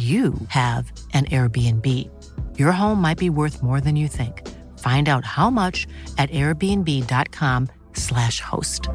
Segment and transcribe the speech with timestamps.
[0.00, 1.86] you have an Airbnb.
[2.58, 4.48] Your home might be worth more than you think.
[4.78, 8.88] Find out how much at airbnb.com/slash host.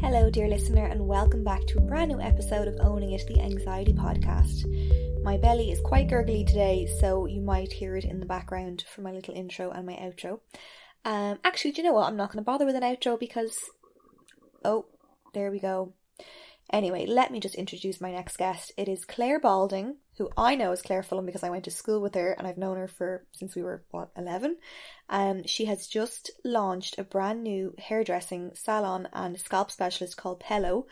[0.00, 3.38] Hello, dear listener, and welcome back to a brand new episode of Owning It, the
[3.40, 4.64] Anxiety Podcast.
[5.22, 9.02] My belly is quite gurgly today, so you might hear it in the background for
[9.02, 10.40] my little intro and my outro.
[11.04, 12.08] Um, actually, do you know what?
[12.08, 13.56] I'm not going to bother with an outro because.
[14.64, 14.86] Oh,
[15.34, 15.94] there we go.
[16.72, 18.72] Anyway, let me just introduce my next guest.
[18.78, 22.00] It is Claire Balding, who I know as Claire Fulham because I went to school
[22.00, 24.56] with her and I've known her for since we were what eleven.
[25.10, 30.84] Um, she has just launched a brand new hairdressing salon and scalp specialist called Pello.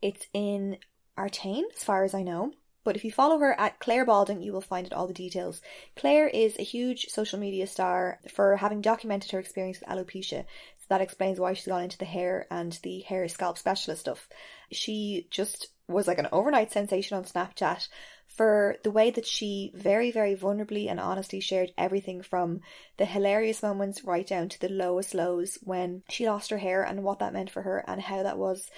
[0.00, 0.78] It's in
[1.18, 2.52] Artane, as far as I know.
[2.84, 5.60] But if you follow her at Claire Balding, you will find out all the details.
[5.94, 10.46] Claire is a huge social media star for having documented her experience with alopecia.
[10.88, 14.28] That explains why she's gone into the hair and the hair scalp specialist stuff.
[14.72, 17.88] She just was like an overnight sensation on Snapchat
[18.26, 22.60] for the way that she very, very vulnerably and honestly shared everything from
[22.98, 27.02] the hilarious moments right down to the lowest lows when she lost her hair and
[27.02, 28.70] what that meant for her and how that was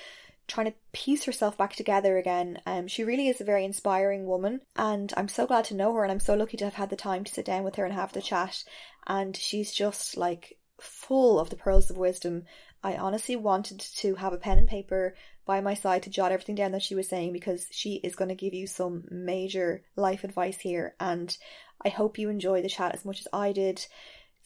[0.46, 2.60] trying to piece herself back together again.
[2.66, 6.02] Um, she really is a very inspiring woman, and I'm so glad to know her,
[6.02, 7.94] and I'm so lucky to have had the time to sit down with her and
[7.94, 8.64] have the chat.
[9.06, 12.44] And she's just like full of the pearls of wisdom.
[12.82, 15.14] I honestly wanted to have a pen and paper
[15.44, 18.28] by my side to jot everything down that she was saying because she is going
[18.28, 21.36] to give you some major life advice here, and
[21.84, 23.86] I hope you enjoy the chat as much as I did.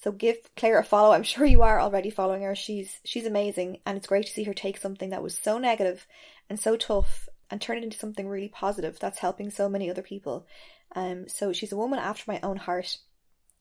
[0.02, 1.14] So give Claire a follow.
[1.14, 2.54] I'm sure you are already following her.
[2.54, 6.06] She's she's amazing and it's great to see her take something that was so negative
[6.48, 10.02] and so tough and turn it into something really positive that's helping so many other
[10.02, 10.46] people.
[10.94, 12.98] Um so she's a woman after my own heart.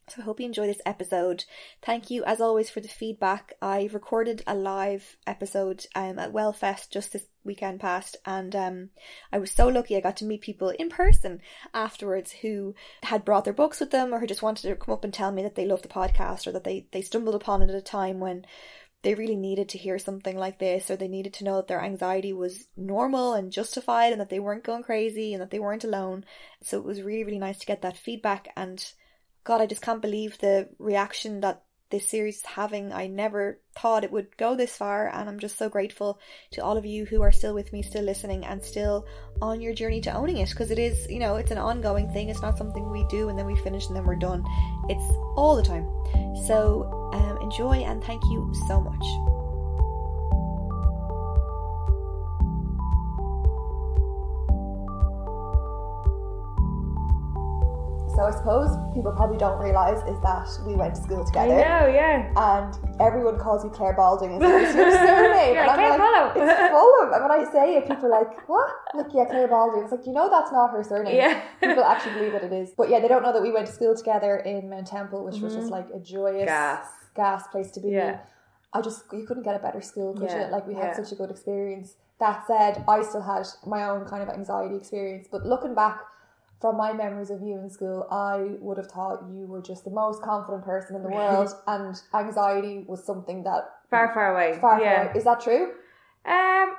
[0.10, 1.46] So I hope you enjoy this episode.
[1.82, 3.54] Thank you as always for the feedback.
[3.62, 8.90] I recorded a live episode um at Wellfest just this weekend past and um
[9.32, 11.42] I was so lucky I got to meet people in person
[11.74, 15.04] afterwards who had brought their books with them or who just wanted to come up
[15.06, 17.70] and tell me that they loved the podcast or that they they stumbled upon it
[17.70, 18.46] at a time when
[19.04, 21.82] they really needed to hear something like this or they needed to know that their
[21.82, 25.84] anxiety was normal and justified and that they weren't going crazy and that they weren't
[25.84, 26.26] alone.
[26.62, 28.84] So it was really really nice to get that feedback and
[29.44, 32.92] God, I just can't believe the reaction that this series is having.
[32.92, 36.20] I never thought it would go this far, and I'm just so grateful
[36.52, 39.06] to all of you who are still with me, still listening, and still
[39.42, 42.30] on your journey to owning it because it is, you know, it's an ongoing thing.
[42.30, 44.44] It's not something we do and then we finish and then we're done.
[44.90, 45.88] It's all the time.
[46.48, 49.43] So um, enjoy and thank you so much.
[58.16, 61.56] So I suppose people probably don't realise is that we went to school I together.
[61.58, 62.30] know, yeah.
[62.38, 64.34] And everyone calls me Claire Balding.
[64.34, 65.56] Is your surname?
[65.56, 67.14] You're and I'm "Claire like, Fulham." it's Fulham.
[67.14, 68.70] And when I say it, people are like, what?
[68.94, 69.82] Like, yeah, Claire Balding.
[69.82, 71.16] It's like, you know that's not her surname.
[71.16, 71.42] Yeah.
[71.60, 72.70] people actually believe that it is.
[72.78, 75.38] But yeah, they don't know that we went to school together in Mount Temple, which
[75.38, 75.74] was just mm-hmm.
[75.74, 76.86] like a joyous Gas.
[77.16, 77.90] gas place to be.
[77.90, 78.20] Yeah.
[78.74, 80.52] I just, you couldn't get a better school, could Yeah, you?
[80.52, 81.04] Like, we had yeah.
[81.04, 81.96] such a good experience.
[82.20, 85.28] That said, I still had my own kind of anxiety experience.
[85.32, 86.00] But looking back,
[86.64, 89.92] from my memories of you in school, I would have thought you were just the
[89.92, 94.58] most confident person in the world, and anxiety was something that far, far away.
[94.62, 94.96] far, yeah.
[94.96, 95.18] far away.
[95.18, 95.74] Is that true?
[96.24, 96.78] Um,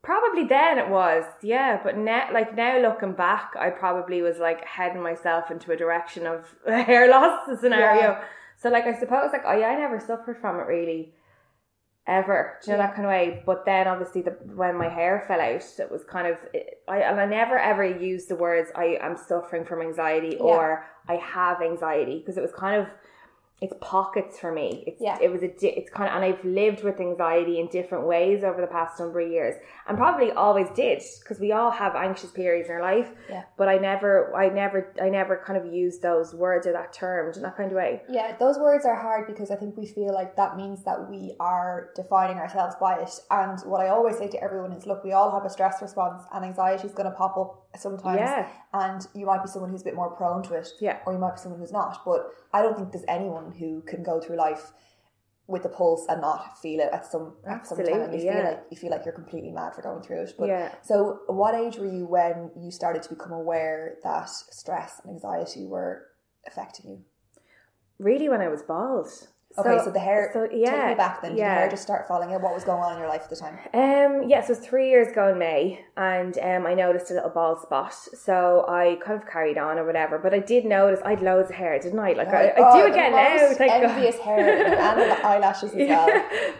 [0.00, 1.80] probably then it was, yeah.
[1.84, 6.26] But now, like now looking back, I probably was like heading myself into a direction
[6.26, 8.00] of a hair loss scenario.
[8.00, 8.24] Yeah.
[8.56, 11.12] So like I suppose like I, I never suffered from it really,
[12.06, 12.58] ever.
[12.62, 13.42] Do you know that kind of way?
[13.46, 16.36] But then obviously the when my hair fell out, it was kind of
[16.88, 21.16] I and I never ever used the words I am suffering from anxiety or I
[21.16, 22.88] have anxiety because it was kind of
[23.60, 24.84] it's pockets for me.
[24.86, 25.18] It's Yeah.
[25.20, 28.42] it was a di- it's kind of and I've lived with anxiety in different ways
[28.42, 29.54] over the past number of years
[29.86, 33.10] and probably always did because we all have anxious periods in our life.
[33.28, 33.42] Yeah.
[33.58, 37.30] But I never I never I never kind of used those words or that term
[37.34, 38.02] in that kind of way.
[38.08, 41.36] Yeah, those words are hard because I think we feel like that means that we
[41.38, 43.10] are defining ourselves by it.
[43.30, 46.22] And what I always say to everyone is look, we all have a stress response
[46.32, 48.20] and anxiety is going to pop up sometimes.
[48.20, 48.48] Yeah.
[48.72, 50.68] And you might be someone who's a bit more prone to it.
[50.80, 50.98] Yeah.
[51.04, 51.98] Or you might be someone who's not.
[52.06, 54.72] But I don't think there's anyone who can go through life
[55.46, 57.86] with the pulse and not feel it at some at some time.
[57.88, 60.34] Absolutely, you feel like you feel like you're completely mad for going through it.
[60.38, 60.74] But Yeah.
[60.82, 65.66] so what age were you when you started to become aware that stress and anxiety
[65.66, 66.06] were
[66.46, 67.04] affecting you?
[67.98, 69.08] Really when I was bald.
[69.58, 70.30] Okay, so, the hair.
[70.32, 71.32] so, take yeah, me back then.
[71.32, 71.54] Did yeah.
[71.54, 72.40] the hair just start falling out?
[72.40, 73.58] What was going on in your life at the time?
[73.74, 77.14] Um, yeah, so it was three years ago in May, and um, I noticed a
[77.14, 77.92] little bald spot.
[77.92, 80.18] So I kind of carried on or whatever.
[80.18, 82.12] But I did notice I had loads of hair, didn't I?
[82.12, 83.52] Like I, I Oh, do again now.
[83.54, 83.90] Thank God.
[83.90, 86.06] envious hair and the eyelashes as well.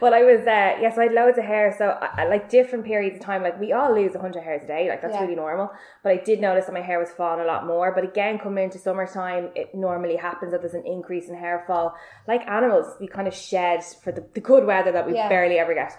[0.00, 1.72] well, I was uh, yes, I had loads of hair.
[1.78, 4.66] So I, I- like different periods of time, like we all lose hundred hairs a
[4.66, 4.88] day.
[4.88, 5.22] Like that's Yeah.
[5.22, 5.70] really normal.
[6.02, 7.92] But I did notice that my hair was falling a lot more.
[7.94, 11.94] But again, coming into summertime, it normally happens that there's an increase in hair fall.
[12.26, 15.28] Like animals, we kind of shed for the, the good weather that we Yeah.
[15.28, 15.92] barely ever get.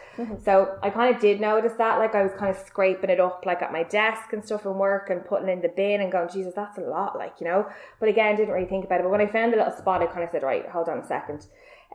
[0.43, 1.97] So I kind of did notice that.
[1.99, 4.75] Like I was kind of scraping it up, like at my desk and stuff, and
[4.75, 7.17] work and putting it in the bin and going, Jesus, that's a lot.
[7.17, 7.67] Like you know.
[7.99, 9.03] But again, didn't really think about it.
[9.03, 11.07] But when I found the little spot, I kind of said, right, hold on a
[11.07, 11.45] second.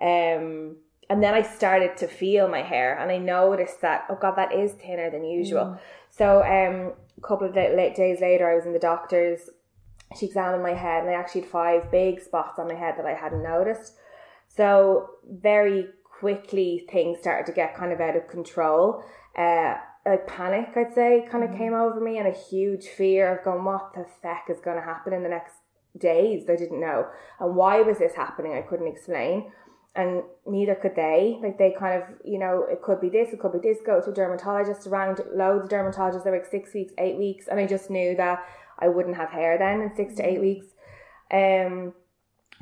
[0.01, 0.77] Um,
[1.09, 4.53] and then I started to feel my hair, and I noticed that oh god, that
[4.53, 5.79] is thinner than usual.
[6.11, 9.49] So um, a couple of days later, I was in the doctor's.
[10.19, 13.07] She examined my head, and I actually had five big spots on my head that
[13.07, 13.95] I hadn't noticed.
[14.57, 19.03] So very quickly, things started to get kind of out of control.
[19.37, 19.75] Uh,
[20.05, 23.65] like panic, I'd say, kind of came over me, and a huge fear of going,
[23.65, 25.55] what the feck is going to happen in the next
[25.99, 26.45] days?
[26.49, 27.07] I didn't know,
[27.41, 28.55] and why was this happening?
[28.55, 29.51] I couldn't explain
[29.97, 31.39] and neither could they.
[31.43, 33.79] Like they kind of, you know, it could be this, it could be this.
[33.85, 36.23] Go to a dermatologist, around loads of dermatologists.
[36.23, 38.47] They were like six weeks, eight weeks, and I just knew that
[38.79, 40.67] I wouldn't have hair then in six to eight weeks.
[41.31, 41.95] Um,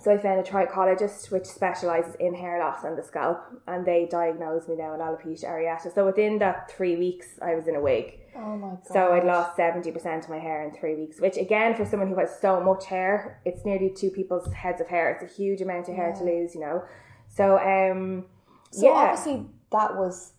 [0.00, 4.06] so I found a trichologist which specialises in hair loss and the scalp, and they
[4.10, 5.94] diagnosed me now with alopecia areata.
[5.94, 8.18] So within that three weeks, I was in a wig.
[8.36, 8.86] Oh my god.
[8.86, 12.08] So I'd lost seventy percent of my hair in three weeks, which again, for someone
[12.08, 15.10] who has so much hair, it's nearly two people's heads of hair.
[15.12, 16.82] It's a huge amount of hair to lose, you know.
[17.28, 18.26] So um,
[18.72, 20.32] So yeah, obviously that was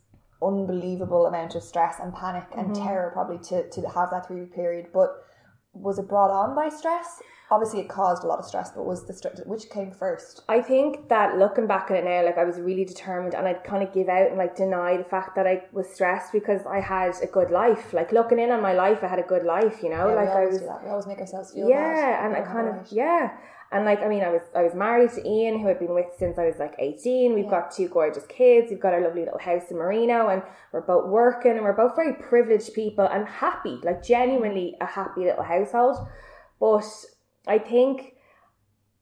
[0.44, 2.86] unbelievable amount of stress and panic and Mm-hmm.
[2.86, 4.88] terror probably to, to have that three week period.
[4.94, 5.10] But
[5.74, 7.22] was it brought on by stress?
[7.52, 10.42] Obviously it caused a lot of stress, but was the stress which came first?
[10.50, 13.64] I think that looking back at it now, like I was really determined, and I'd
[13.64, 16.80] kind of give out and like deny the fact that I was stressed because I
[16.80, 17.94] had a good life.
[17.94, 20.10] Like looking in on my life, I had a good life, you know.
[20.10, 20.84] Yeah, like we I always was do that.
[20.84, 21.70] We always make ourselves feel bad.
[21.70, 23.38] yeah and i kind of yeah
[23.72, 26.06] and like i mean i was i was married to ian who i'd been with
[26.18, 29.40] since i was like 18 we've got two gorgeous kids we've got our lovely little
[29.40, 33.80] house in marino and we're both working and we're both very privileged people and happy
[33.84, 35.98] like genuinely a happy little household
[36.60, 36.86] but
[37.48, 38.14] i think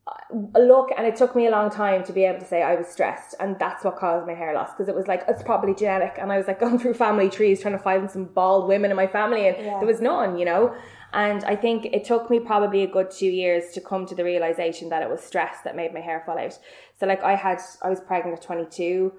[0.06, 2.76] uh, look and it took me a long time to be able to say I
[2.76, 5.74] was stressed and that's what caused my hair loss because it was like it's probably
[5.74, 8.92] genetic and I was like going through family trees trying to find some bald women
[8.92, 9.78] in my family and Yeah.
[9.80, 10.76] there was none you know?
[11.14, 14.26] And I think it took me probably a good two years to come to the
[14.26, 16.60] realization that it was stress that made my hair fall out.
[17.00, 19.14] So like I had I was pregnant at 22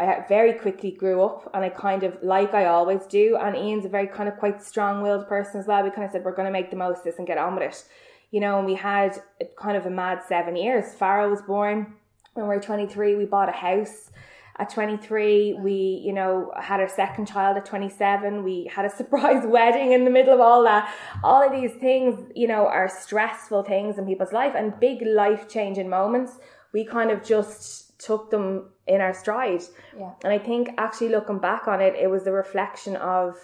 [0.00, 3.84] I very quickly grew up and I kind of like I always do and Ian's
[3.84, 5.84] a very kind of quite strong-willed person as well.
[5.84, 7.54] We kind of said we're going to make the most of this and get on
[7.54, 7.84] with it
[8.30, 9.20] you know, and we had
[9.56, 10.94] kind of a mad seven years.
[10.94, 11.94] Farah was born
[12.34, 13.16] when we were 23.
[13.16, 14.10] We bought a house
[14.56, 15.54] at 23.
[15.54, 18.42] We, you know, had our second child at 27.
[18.44, 20.92] We had a surprise wedding in the middle of all that.
[21.22, 25.48] All of these things, you know, are stressful things in people's life and big life
[25.48, 26.38] changing moments.
[26.72, 29.62] We kind of just took them in our stride.
[29.98, 30.10] Yeah.
[30.22, 33.36] And I think actually looking back on it, it was the reflection of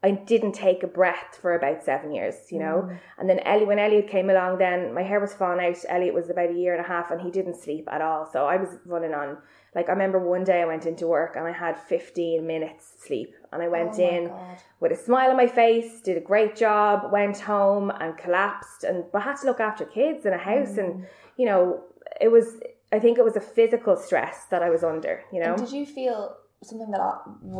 [0.00, 2.88] I didn't take a breath for about seven years, you know.
[3.18, 5.76] And then Ellie, when Elliot came along, then my hair was falling out.
[5.88, 8.24] Elliot was about a year and a half, and he didn't sleep at all.
[8.32, 9.38] So I was running on.
[9.74, 13.34] Like I remember one day I went into work and I had fifteen minutes sleep,
[13.52, 14.58] and I went Oh in God.
[14.80, 19.04] with a smile on my face, did a great job, went home and collapsed, and
[19.12, 20.78] but had to look after kids in a house, Mm.
[20.78, 21.82] and you know
[22.20, 22.46] it was.
[22.90, 25.22] I think it was a physical stress that I was under.
[25.32, 25.54] You know.
[25.54, 27.18] And did you feel something that I,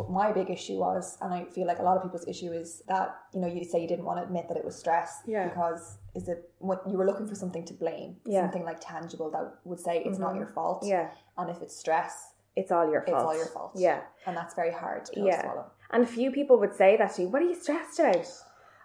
[0.09, 3.15] my big issue was, and I feel like a lot of people's issue is that
[3.33, 5.47] you know you say you didn't want to admit that it was stress Yeah.
[5.47, 8.41] because is it what you were looking for something to blame, Yeah.
[8.41, 10.39] something like tangible that would say it's not mm-hmm.
[10.39, 11.09] your fault, Yeah.
[11.37, 14.01] and if it's stress, it's all your fault, it's all your fault, Yeah.
[14.25, 15.41] and that's very hard to Yeah.
[15.41, 15.65] swallow.
[15.91, 17.29] And few people would say that to you.
[17.29, 18.27] What are you stressed about?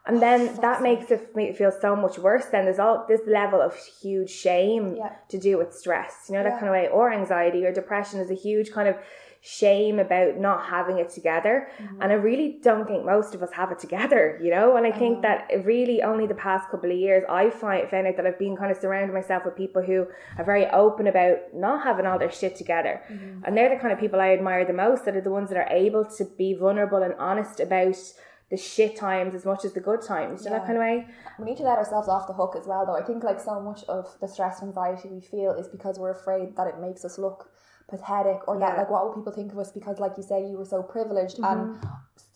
[0.06, 2.47] And oh, then that makes it feel so much worse.
[2.47, 5.12] Then there's all this level of huge shame Yeah.
[5.28, 8.30] to do with stress, you know, that kind of way, or anxiety or depression is
[8.30, 8.97] a huge kind of
[9.46, 11.68] shame about not having it together.
[11.78, 12.00] Mm-hmm.
[12.00, 14.76] And I really don't think most of us have it together, you know.
[14.76, 18.16] And I think that really only the past couple of years I find found out
[18.16, 20.06] that I've been kind of surrounding myself with people who
[20.38, 23.02] are very open about not having all their shit together.
[23.12, 23.44] Mm-hmm.
[23.44, 25.58] And they're the kind of people I admire the most that are the ones that
[25.58, 27.96] are able to be vulnerable and honest about
[28.50, 30.46] the shit times as much as the good times.
[30.46, 31.06] Know that kind of way?
[31.38, 32.96] We need to let ourselves off the hook as well, though.
[32.96, 36.12] I think like so much of the stress and anxiety we feel is because we're
[36.12, 37.50] afraid that it makes us look
[37.88, 38.71] pathetic or that Yeah.
[38.71, 38.79] Mm-hmm.
[38.81, 41.38] like what will people think of us because like you say you were so privileged
[41.38, 41.79] and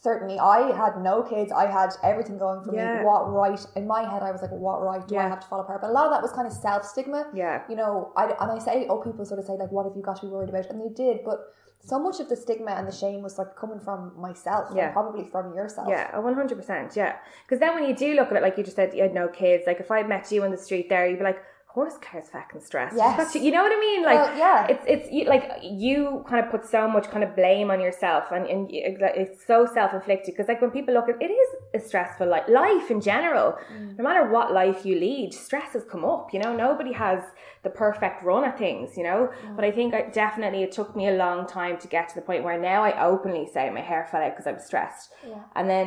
[0.00, 2.98] certainly I had no kids I had everything going for Yeah.
[3.00, 5.46] me what right in my head I was like what right do I have to
[5.46, 7.62] fall apart but a lot of that was kind of self stigma Yeah.
[7.68, 10.02] you know I, and I say oh people sort of say like what have you
[10.02, 11.38] got to be worried about and they did but
[11.80, 14.90] so much of the stigma and the shame was like coming from myself Yeah.
[14.92, 16.94] probably from yourself Yeah, a one hundred percent.
[16.96, 19.14] Yeah, because then when you do look at it, like you just said, you had
[19.14, 19.62] no kids.
[19.66, 21.38] Like if I met you on the street there, you'd be like,
[21.74, 22.92] "Horse car's fucking stress.
[22.96, 23.34] Yes.
[23.34, 24.02] you know what I mean?
[24.02, 24.66] Like, Well, yeah.
[24.72, 28.24] it's it's you, like you kind of put so much kind of blame on yourself,
[28.32, 30.34] and and it's so self inflicted.
[30.34, 31.48] Because like when people look at it, is
[31.78, 33.48] a stressful like life in general.
[33.72, 33.98] Mm.
[33.98, 36.32] No matter what life you lead, stress has come up.
[36.32, 37.20] You know, nobody has
[37.62, 38.96] the perfect run of things.
[38.96, 39.56] You know, Mm.
[39.56, 42.22] but I think I, definitely it took me a long time to get to the
[42.22, 45.10] point where now I openly say my hair fell out because I was stressed,
[45.54, 45.86] and then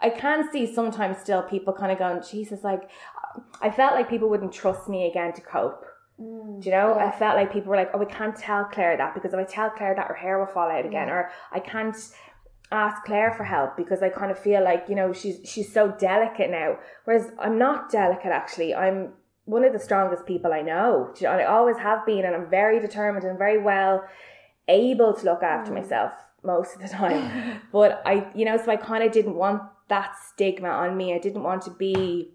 [0.00, 2.90] I can see sometimes still people kind of going, Jesus, like,
[3.60, 5.84] I felt like people wouldn't trust me again to cope.
[6.20, 6.62] Mm.
[6.62, 6.94] Do you know?
[6.94, 9.44] I felt like people were like, oh, I can't tell Claire that because if I
[9.44, 11.08] tell Claire that, her hair will fall out again.
[11.08, 11.96] Or I can't
[12.70, 15.88] ask Claire for help because I kind of feel like, you know, she's she's so
[15.98, 16.78] delicate now.
[17.04, 18.74] Whereas I'm not delicate actually.
[18.74, 19.12] I'm
[19.46, 21.10] one of the strongest people I know.
[21.14, 21.32] Do you know?
[21.32, 24.04] And I always have been and I'm very determined and very well
[24.68, 25.82] able to look after mm.
[25.82, 26.12] myself
[26.42, 27.60] most of the time.
[27.72, 31.14] but I, you know, so I kind of didn't want that stigma on me.
[31.14, 32.30] I didn't want to be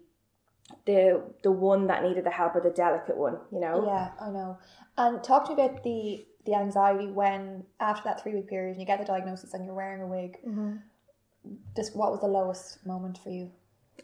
[0.86, 3.84] the the one that needed the help or the delicate one, you know?
[3.86, 4.58] Yeah, I know.
[4.96, 8.80] And talk to me about the the anxiety when after that three week period and
[8.80, 10.38] you get the diagnosis and you're wearing a wig.
[10.46, 10.76] Mm-hmm.
[11.76, 13.50] Just what was the lowest moment for you?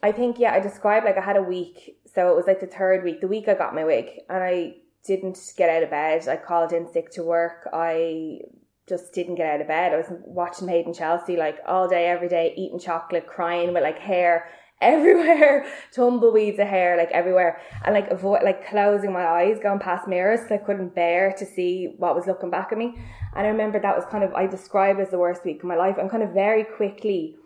[0.03, 2.67] I think yeah, I described like I had a week, so it was like the
[2.67, 6.29] third week, the week I got my wig, and I didn't get out of bed.
[6.29, 7.69] I called in sick to work.
[7.73, 8.41] I
[8.89, 9.93] just didn't get out of bed.
[9.93, 13.83] I was watching Made in Chelsea like all day, every day, eating chocolate, crying with
[13.83, 14.49] like hair
[14.81, 20.07] everywhere, tumbleweeds of hair like everywhere, and like avoid like closing my eyes, going past
[20.09, 20.41] mirrors.
[20.41, 22.99] 'cause I couldn't bear to see what was looking back at me.
[23.35, 25.77] And I remember that was kind of I described as the worst week of my
[25.77, 25.99] life.
[25.99, 27.37] And kind of very quickly.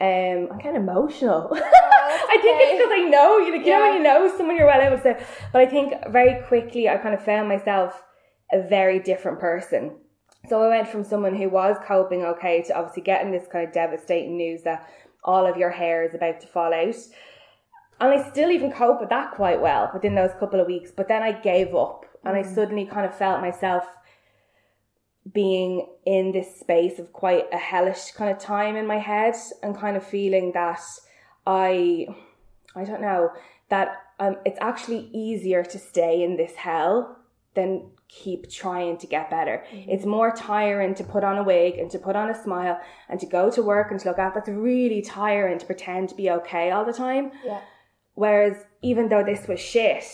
[0.00, 1.48] Um, I'm kind of emotional.
[1.54, 4.66] I think it's because I know you, like, you know when you know someone you're
[4.66, 5.02] well able to.
[5.02, 8.00] say- But I think very quickly I kind of found myself
[8.52, 9.96] a very different person.
[10.48, 13.74] So I went from someone who was coping okay to obviously getting this kind of
[13.74, 14.88] devastating news that
[15.24, 16.94] all of your hair is about to fall out.
[18.00, 20.90] And I still even cope with that quite well within those couple of weeks.
[20.90, 23.84] But then I gave up and I suddenly kind of felt myself
[25.32, 29.76] being in this space of quite a hellish kind of time in my head and
[29.76, 30.80] kind of feeling that
[31.46, 32.06] I,
[32.74, 33.30] I don't know,
[33.68, 37.18] that um, it's actually easier to stay in this hell
[37.54, 39.64] than keep trying to get better.
[39.72, 39.90] Mm-hmm.
[39.90, 43.20] It's more tiring to put on a wig and to put on a smile and
[43.20, 44.34] to go to work and to look out.
[44.34, 47.32] That's really tiring to pretend to be okay all the time.
[47.44, 47.60] Yeah.
[48.14, 50.04] Whereas even though this was shit,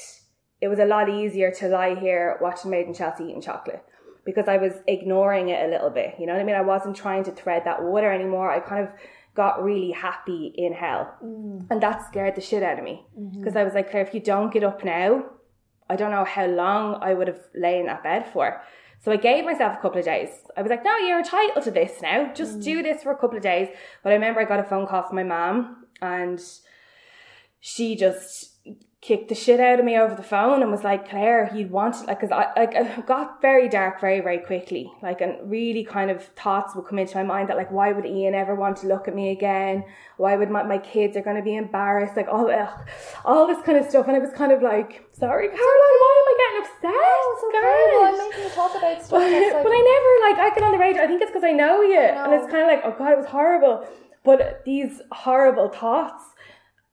[0.61, 3.85] it was a lot easier to lie here watching Made in Chelsea eating chocolate
[4.25, 6.15] because I was ignoring it a little bit.
[6.19, 6.57] You know what I mean?
[6.57, 8.51] I wasn't trying to thread that water anymore.
[8.51, 8.91] I kind of
[9.35, 11.15] got really happy in hell.
[11.23, 11.67] Mm.
[11.71, 13.41] And that scared the shit out of me mm-hmm.
[13.41, 15.25] because I was like, Claire, if you don't get up now,
[15.89, 18.63] I don't know how long I would have lain in that bed for.
[19.05, 20.31] So I gave myself a couple of days.
[20.57, 22.33] I was like, no, you're entitled to this now.
[22.33, 22.65] Just mm.
[22.65, 23.69] do this for a couple of days.
[24.03, 26.41] But I remember I got a phone call from my mom and
[27.61, 28.54] she just
[29.05, 31.95] kicked the shit out of me over the phone and was like, Claire, you'd want
[32.07, 34.91] like, cause I, like, I got very dark very, very quickly.
[35.03, 38.07] Like, and really kind of thoughts would come into my mind that like, why would
[38.07, 39.85] Ian ever want to look at me again?
[40.17, 42.17] Why would my, my kids are going to be embarrassed?
[42.17, 42.89] Like all, ugh,
[43.27, 44.09] all this kind of stuff.
[44.09, 46.97] And I was kind of like, sorry, Caroline, why am I getting upset?
[46.97, 47.61] Oh, it's okay.
[47.93, 49.21] Well, I'm making you talk about stuff.
[49.21, 51.03] But, like, but I never like I get on the radio.
[51.03, 53.19] I think it's because I know you, and it's kind of like, oh god, it
[53.19, 53.87] was horrible.
[54.25, 56.25] But these horrible thoughts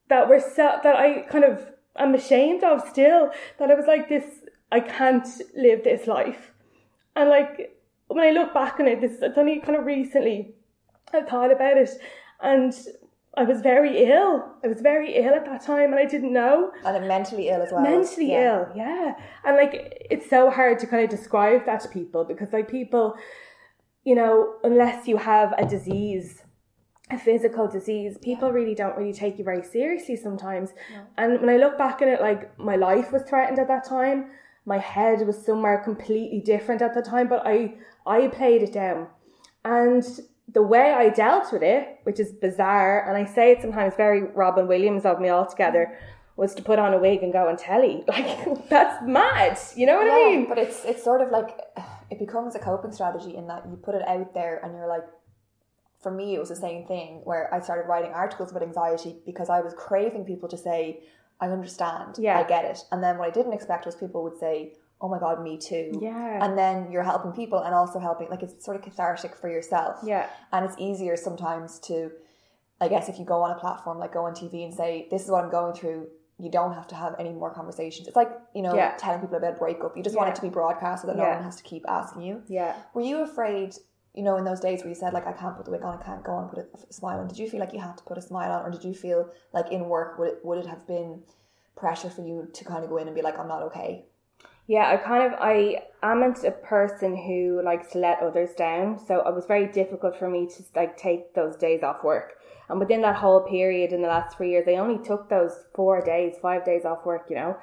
[0.10, 3.32] that were so that I kind of am ashamed of still.
[3.60, 4.26] That I was like, this,
[4.72, 6.52] I can't live this life.
[7.16, 10.54] And like when I look back on it, this it's only kind of recently
[11.14, 11.90] I thought about it,
[12.42, 12.74] and
[13.38, 14.46] I was very ill.
[14.64, 17.62] I was very ill at that time, and I didn't know and then mentally ill
[17.62, 17.82] as well.
[17.82, 18.60] mentally Yeah.
[18.68, 22.52] ill yeah and like it's so hard to kind of describe that to people because
[22.54, 23.16] like people
[24.04, 26.44] you know unless you have a disease
[27.14, 30.72] a physical disease people really don't really take you very seriously sometimes
[31.18, 34.26] and when i look back at it like my life was threatened at that time
[34.66, 37.74] my head was somewhere completely different at the time but i
[38.06, 39.08] i played it down
[39.64, 40.22] and
[40.54, 44.24] the way I dealt with it, which is bizarre, and I say it sometimes very
[44.24, 45.98] Robin Williams of me altogether,
[46.36, 48.04] was to put on a wig and go on telly.
[48.08, 49.58] Like that's mad.
[49.76, 50.50] You know what I mean?
[50.50, 51.58] but it's it's sort of like
[52.10, 55.06] it becomes a coping strategy in that you put it out there and you're like
[56.02, 59.50] for me it was the same thing where I started writing articles about anxiety because
[59.50, 61.04] I was craving people to say
[61.40, 62.40] I understand Yeah.
[62.40, 65.20] I get it and then what I didn't expect was people would say oh my
[65.20, 66.44] god me too Yeah.
[66.46, 70.00] and then you're helping people and also helping like it's sort of cathartic for yourself
[70.04, 70.28] Yeah.
[70.52, 72.12] and it's easier sometimes to
[72.80, 75.24] I guess if you go on a platform like go on TV and say this
[75.24, 76.08] is what I'm going through
[76.40, 78.96] you don't have to have any more conversations it's like you know Yeah.
[78.98, 81.24] telling people about a breakup you just want it to be broadcast so that no
[81.24, 81.36] Yeah.
[81.36, 82.74] one has to keep asking you Yeah.
[82.96, 83.76] were you afraid
[84.14, 86.00] you know in those days where you said like I can't put the wig on
[86.00, 88.04] I can't go on, put a, smile on did you feel like you had to
[88.04, 90.68] put a smile on or did you feel like in work would it, would it
[90.68, 91.22] have been
[91.76, 94.06] pressure for you to kind of go in and be like I'm not okay
[94.68, 99.20] Yeah, I kind of I am a person who likes to let others down, so
[99.28, 102.34] it was very difficult for me to like take those days off work.
[102.70, 106.02] And within that whole period in the last three years, I only took those four
[106.02, 107.58] days, five days off work, you know.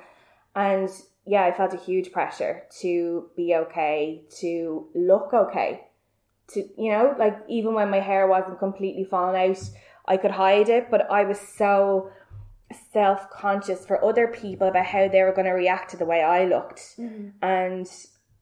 [0.54, 0.90] And
[1.24, 5.87] yeah, I felt a huge pressure to be okay, to look okay,
[6.54, 9.58] to you know, like even when my hair wasn't completely falling out,
[10.06, 12.10] I could hide it, but I was so
[12.92, 16.22] self conscious for other people about how they were going to react to the way
[16.22, 16.96] I looked.
[16.98, 17.28] Mm-hmm.
[17.42, 17.90] And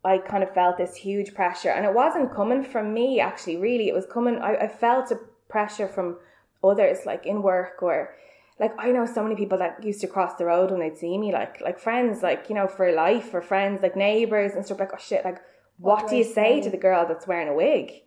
[0.05, 1.71] I kind of felt this huge pressure.
[1.71, 3.89] And it wasn't coming from me, actually, really.
[3.89, 6.19] It was coming, I, I felt a pressure from
[6.63, 8.15] others, like in work or.
[8.59, 11.19] Like I know so many people that used to cross the road when they'd see
[11.19, 14.81] me, like like friends, like you know, for life, or friends, like neighbors and stuff.
[14.81, 15.43] Like oh shit, like
[15.79, 16.61] what, do do you say say?
[16.63, 18.03] to the girl that's wearing a wig?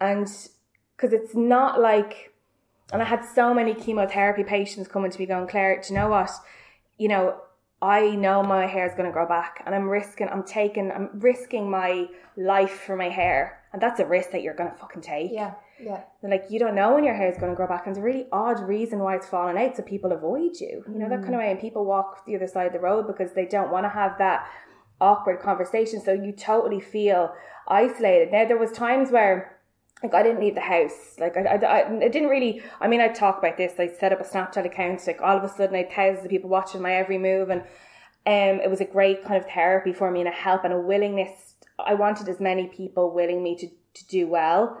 [0.00, 0.26] And
[0.96, 2.30] because it's not like
[2.92, 6.08] and I had so many chemotherapy patients coming to me going, Claire, do you know
[6.08, 6.30] what?
[6.98, 7.36] You know,
[7.80, 11.10] I know my hair is going to grow back and I'm risking, I'm taking, I'm
[11.14, 13.62] risking my life for my hair.
[13.72, 15.30] And that's a risk that you're going to fucking take.
[15.32, 17.86] yeah yeah And like, you don't know when your hair is going to grow back.
[17.86, 19.76] And it's a really odd reason why it's falling out.
[19.76, 21.44] So people avoid you, you know, that kind of mm.
[21.44, 21.50] way.
[21.52, 24.18] And people walk the other side of the road because they don't want to have
[24.18, 24.46] that
[25.00, 26.00] awkward conversation.
[26.00, 27.34] So you totally feel
[27.68, 28.32] isolated.
[28.32, 29.56] Now, there was times where
[30.02, 31.16] like I didn't leave the house.
[31.18, 32.62] Like I, I, I, didn't really.
[32.80, 33.74] I mean, I talk about this.
[33.78, 35.06] I set up a Snapchat account.
[35.06, 37.60] Like all of a sudden, I had thousands of people watching my every move, and
[37.60, 40.80] um, it was a great kind of therapy for me and a help and a
[40.80, 41.54] willingness.
[41.78, 44.78] I wanted as many people willing me to to do well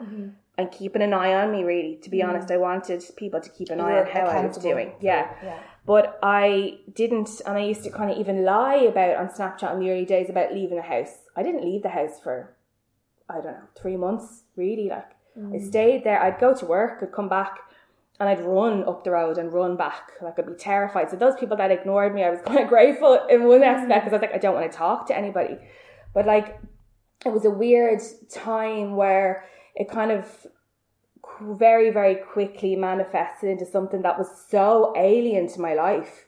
[0.56, 1.64] and keeping an eye on me.
[1.64, 4.46] Really, to be honest, I wanted people to keep an You eye on how I
[4.46, 4.92] was doing.
[5.00, 5.30] Yeah.
[5.42, 9.72] yeah But I didn't, and I used to kind of even lie about on Snapchat
[9.74, 11.14] in the early days about leaving the house.
[11.36, 12.54] I didn't leave the house for,
[13.28, 14.88] I don't know, three months, really.
[14.88, 15.66] Like, I mm.
[15.66, 16.22] stayed there.
[16.22, 17.58] I'd go to work, I'd come back,
[18.18, 20.12] and I'd run up the road and run back.
[20.20, 21.10] Like, I'd be terrified.
[21.10, 24.04] So, those people that ignored me, I was kind of grateful in one aspect mm.
[24.04, 25.56] because I was like, I don't want to talk to anybody.
[26.12, 26.58] But, like,
[27.24, 30.46] it was a weird time where it kind of
[31.40, 36.26] very, very quickly manifested into something that was so alien to my life.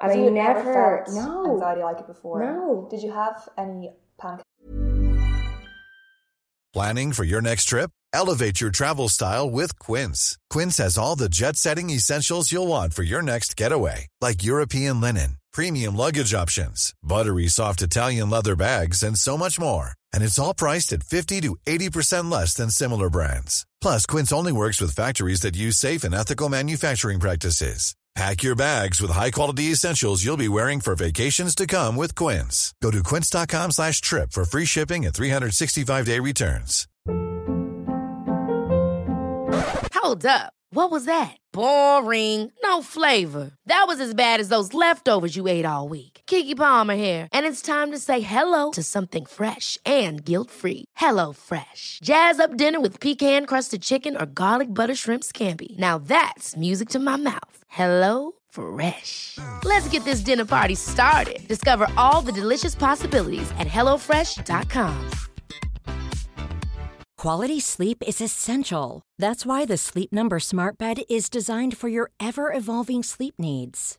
[0.00, 2.86] And So I you had never, felt no, anxiety like it before No.
[2.90, 4.42] did you have any panic
[6.72, 7.90] Planning for your next trip?
[8.14, 10.38] Elevate your travel style with Quince.
[10.48, 15.00] Quince has all the jet setting essentials you'll want for your next getaway, like European
[15.00, 19.92] linen, premium luggage options, buttery soft Italian leather bags, and so much more.
[20.14, 23.66] And it's all priced at 50 to 80% less than similar brands.
[23.82, 27.94] Plus, Quince only works with factories that use safe and ethical manufacturing practices.
[28.14, 32.74] Pack your bags with high-quality essentials you'll be wearing for vacations to come with Quince.
[32.82, 36.86] Go to quince.com slash trip for free shipping and 365-day returns.
[39.94, 40.52] Hold up.
[40.74, 41.36] What was that?
[41.52, 42.52] Boring.
[42.62, 43.52] No flavor.
[43.66, 46.11] That was as bad as those leftovers you ate all week.
[46.32, 50.86] Keke Palmer here, and it's time to say hello to something fresh and guilt-free.
[50.96, 51.98] Hello Fresh.
[52.02, 55.78] Jazz up dinner with pecan-crusted chicken or garlic butter shrimp scampi.
[55.78, 57.58] Now that's music to my mouth.
[57.68, 59.36] Hello Fresh.
[59.64, 61.40] Let's get this dinner party started.
[61.48, 65.10] Discover all the delicious possibilities at hellofresh.com.
[67.18, 69.02] Quality sleep is essential.
[69.18, 73.98] That's why the Sleep Number Smart Bed is designed for your ever evolving sleep needs.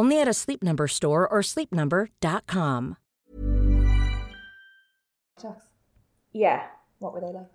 [0.00, 2.96] Only at a Sleep Number store or sleepnumber.com.
[5.42, 5.66] Jacks,
[6.32, 6.62] Yeah.
[7.00, 7.52] what were they like?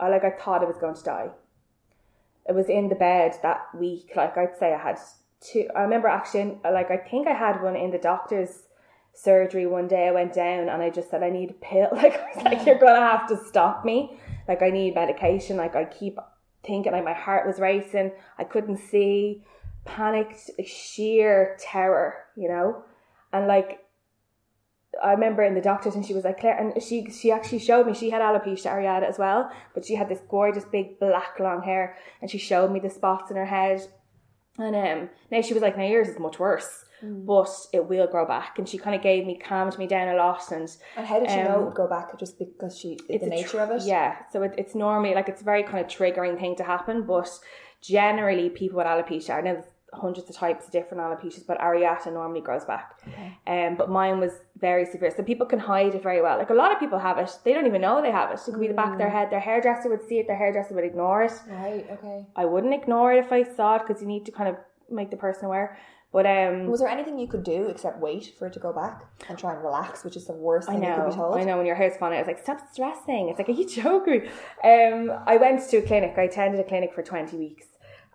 [0.00, 1.28] I like I thought I was going to die.
[2.48, 4.10] It was in the bed that week.
[4.16, 4.98] Like I'd say I had
[5.40, 5.68] two.
[5.76, 8.64] I remember actually, like I think I had one in the doctor's
[9.14, 10.08] surgery one day.
[10.08, 11.90] I went down and I just said I need a pill.
[11.92, 14.18] Like I was like, you're gonna have to stop me.
[14.48, 15.56] Like I need medication.
[15.56, 16.18] Like I keep
[16.64, 18.10] thinking like my heart was racing.
[18.38, 19.44] I couldn't see.
[19.86, 22.84] Panicked, sheer terror, you know,
[23.32, 23.80] and like
[25.02, 27.86] I remember in the doctors and she was like Claire and she she actually showed
[27.86, 31.62] me she had alopecia areata as well but she had this gorgeous big black long
[31.62, 33.86] hair and she showed me the spots in her head
[34.58, 38.26] and um now she was like now yours is much worse but it will grow
[38.26, 41.20] back and she kind of gave me calmed me down a lot and And how
[41.20, 42.18] did she know it Um, would go back?
[42.18, 43.82] Just because she it's the nature tr- of it?
[43.82, 47.02] Yeah, so it, it's normally like it's a very kind of triggering thing to happen,
[47.02, 47.28] but
[47.82, 52.40] generally people with alopecia, I know hundreds of types of different alopecias, but areata normally
[52.40, 53.00] grows back.
[53.08, 53.38] Okay.
[53.46, 56.38] Um, but mine was very severe, so people can hide it very well.
[56.38, 58.40] Like a lot of people have it, they don't even know they have it.
[58.46, 59.30] It could be the back of their head.
[59.30, 60.26] Their hairdresser would see it.
[60.26, 61.32] Their hairdresser would ignore it.
[61.48, 61.86] Right.
[61.90, 62.26] Okay.
[62.34, 64.56] I wouldn't ignore it if I saw it because you need to kind of
[64.90, 65.78] make the person aware.
[66.12, 69.04] But um, Was there anything you could do except wait for it to go back
[69.28, 71.36] and try and relax, which is the worst I thing you could be know, told?
[71.36, 71.58] I know.
[71.58, 73.28] When your hair's falling out, it's like stop stressing.
[73.28, 74.22] It's like, are you joking?
[74.64, 76.14] Um, I went to a clinic.
[76.16, 77.66] I attended a clinic for twenty weeks,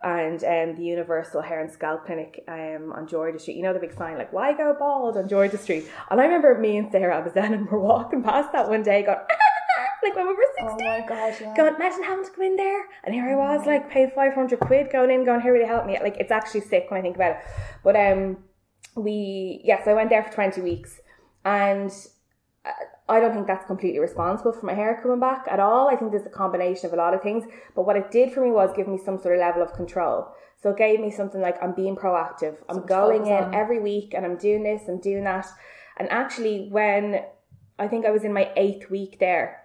[0.03, 3.57] and um, the Universal Hair and Scalp Clinic um on George's Street.
[3.57, 5.85] You know the big sign like "Why go bald" on George's Street.
[6.09, 9.17] And I remember me and Sarah Abazanin were walking past that one day, going
[10.03, 10.87] like when we were Oh sixteen.
[10.87, 11.75] my god, yeah.
[11.75, 14.91] Imagine having to go in there, and here I was, like, paid five hundred quid
[14.91, 15.97] going in, going, here will you help me?
[16.01, 17.37] Like, it's actually sick when I think about it.
[17.83, 18.37] But um,
[18.95, 20.99] we yes, I went there for twenty weeks,
[21.45, 21.91] and
[22.65, 22.71] uh,
[23.11, 25.89] I don't think that's completely responsible for my hair coming back at all.
[25.89, 27.43] I think there's a combination of a lot of things.
[27.75, 30.27] But what it did for me was give me some sort of level of control.
[30.61, 32.55] So it gave me something like I'm being proactive.
[32.69, 33.55] I'm Something going in on.
[33.55, 35.47] every week and I'm doing this, I'm doing that.
[35.97, 37.23] And actually, when
[37.79, 39.60] I think I was in my eighth week there,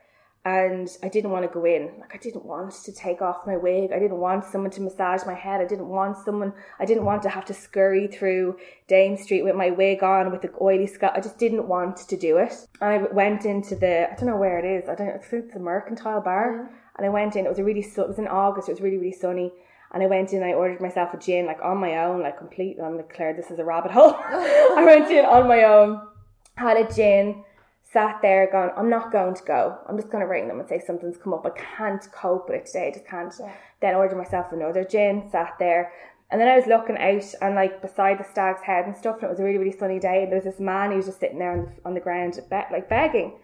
[0.46, 1.90] and I didn't want to go in.
[1.98, 3.90] Like I didn't want to take off my wig.
[3.90, 5.60] I didn't want someone to massage my head.
[5.60, 6.52] I didn't want someone.
[6.78, 8.56] I didn't want to have to scurry through
[8.86, 11.14] Dame Street with my wig on with the oily scalp.
[11.16, 12.54] I just didn't want to do it.
[12.80, 14.08] And I went into the.
[14.08, 14.88] I don't know where it is.
[14.88, 15.08] I don't.
[15.08, 16.52] I think it's the Mercantile Bar.
[16.52, 16.74] Mm-hmm.
[16.98, 17.44] And I went in.
[17.44, 17.80] It was a really.
[17.80, 18.68] It was in August.
[18.68, 19.50] It was really really sunny.
[19.92, 20.44] And I went in.
[20.44, 22.84] I ordered myself a gin like on my own, like completely.
[22.84, 24.14] I'm like Claire, this is a rabbit hole.
[24.16, 26.06] I went in on my own,
[26.54, 27.42] had a gin
[27.92, 29.78] sat there going, I'm not going to go.
[29.88, 31.46] I'm just going to ring them and say something's come up.
[31.46, 32.88] I can't cope with it today.
[32.88, 33.32] I just can't.
[33.80, 35.92] Then ordered myself another gin, sat there.
[36.30, 39.24] And then I was looking out and like beside the stag's head and stuff, and
[39.24, 40.22] it was a really, really sunny day.
[40.22, 42.40] And there was this man who was just sitting there on the, on the ground,
[42.50, 43.38] be- like begging.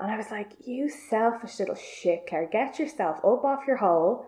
[0.00, 4.26] And I was like, you selfish little shit, Claire, get yourself up off your hole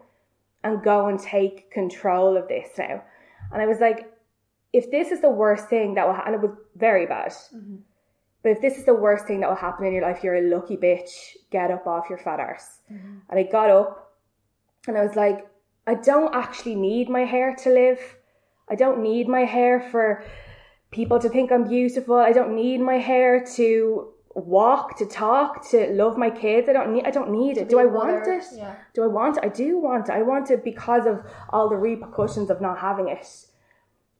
[0.62, 3.02] and go and take control of this now.
[3.52, 4.10] And I was like,
[4.72, 7.32] if this is the worst thing that will happen, and it was very bad.
[7.32, 7.76] Mm-hmm.
[8.48, 10.40] But if this is the worst thing that will happen in your life, you're a
[10.40, 11.36] lucky bitch.
[11.50, 12.78] Get up off your fat arse.
[13.28, 14.14] And I got up
[14.86, 15.46] and I was like,
[15.86, 18.00] I don't actually need my hair to live.
[18.66, 20.24] I don't need my hair for
[20.90, 22.16] people to think I'm beautiful.
[22.16, 26.70] I don't need my hair to walk, to talk, to love my kids.
[26.70, 27.68] I don't need I don't need it.
[27.68, 28.44] Do I want mother, it?
[28.56, 28.76] yeah.
[28.94, 29.44] Do I want it?
[29.44, 30.12] I do want it.
[30.12, 33.26] I want it because of all the repercussions of not having it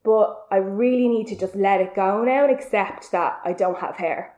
[0.05, 3.79] but I really need to just let it go now and accept that I don't
[3.79, 4.35] have hair.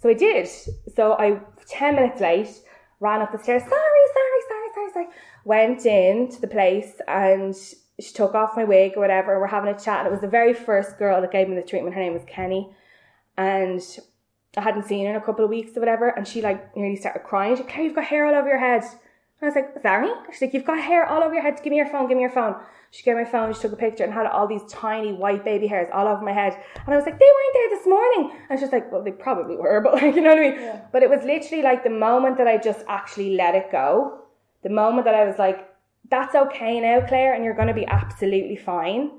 [0.00, 0.48] So I did.
[0.94, 2.48] So I, 10 minutes late,
[3.00, 5.06] ran up the stairs, sorry, sorry, sorry, sorry, sorry.
[5.44, 7.54] Went in to the place and
[8.00, 9.38] she took off my wig or whatever.
[9.38, 10.00] We're having a chat.
[10.00, 11.94] And it was the very first girl that gave me the treatment.
[11.94, 12.74] Her name was Kenny.
[13.36, 13.80] And
[14.56, 16.08] I hadn't seen her in a couple of weeks or whatever.
[16.08, 17.56] And she like nearly started crying.
[17.56, 18.84] Said, Claire, you've got hair all over your head.
[19.42, 20.08] I was like, sorry?
[20.30, 21.58] She's like, you've got hair all over your head.
[21.62, 22.06] Give me your phone.
[22.06, 22.54] Give me your phone.
[22.92, 23.52] She gave me my phone.
[23.52, 26.32] She took a picture and had all these tiny white baby hairs all over my
[26.32, 26.56] head.
[26.84, 28.38] And I was like, they weren't there this morning.
[28.50, 30.60] And she's like, well, they probably were, but like, you know what I mean?
[30.60, 30.80] Yeah.
[30.92, 34.20] But it was literally like the moment that I just actually let it go.
[34.62, 35.68] The moment that I was like,
[36.08, 39.10] that's okay now, Claire, and you're going to be absolutely fine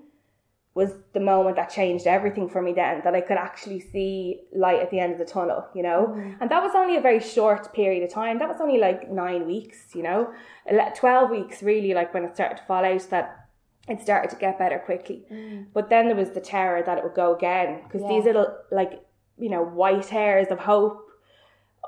[0.75, 4.79] was the moment that changed everything for me then that I could actually see light
[4.79, 6.07] at the end of the tunnel, you know?
[6.09, 6.41] Mm-hmm.
[6.41, 8.39] And that was only a very short period of time.
[8.39, 10.33] That was only like nine weeks, you know?
[10.95, 13.47] 12 weeks really, like when it started to fall out, that
[13.87, 15.25] it started to get better quickly.
[15.31, 15.67] Mm.
[15.73, 19.05] But then there was the terror that it would go again because these little, like,
[19.37, 21.03] you know, white hairs of hope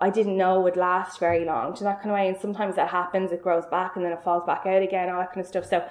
[0.02, 1.74] I didn't know would last very long.
[1.74, 2.28] Do you know that kind of way?
[2.28, 5.19] And sometimes that happens, it grows back and then it falls back out again, all
[5.19, 5.65] that kind of stuff.
[5.65, 5.88] So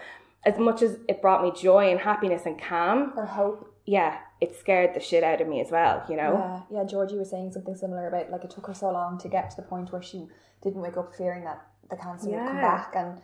[0.46, 3.74] as much as it brought me joy and happiness and calm, Or hope.
[3.86, 6.62] yeah, it scared the shit out of me as well, you know?
[6.70, 6.84] Yeah, yeah.
[6.86, 9.56] Georgie was saying something similar about like it took her so long to get to
[9.56, 10.26] the point where she
[10.62, 12.92] didn't wake up fearing that the cancer would come back.
[12.96, 13.20] And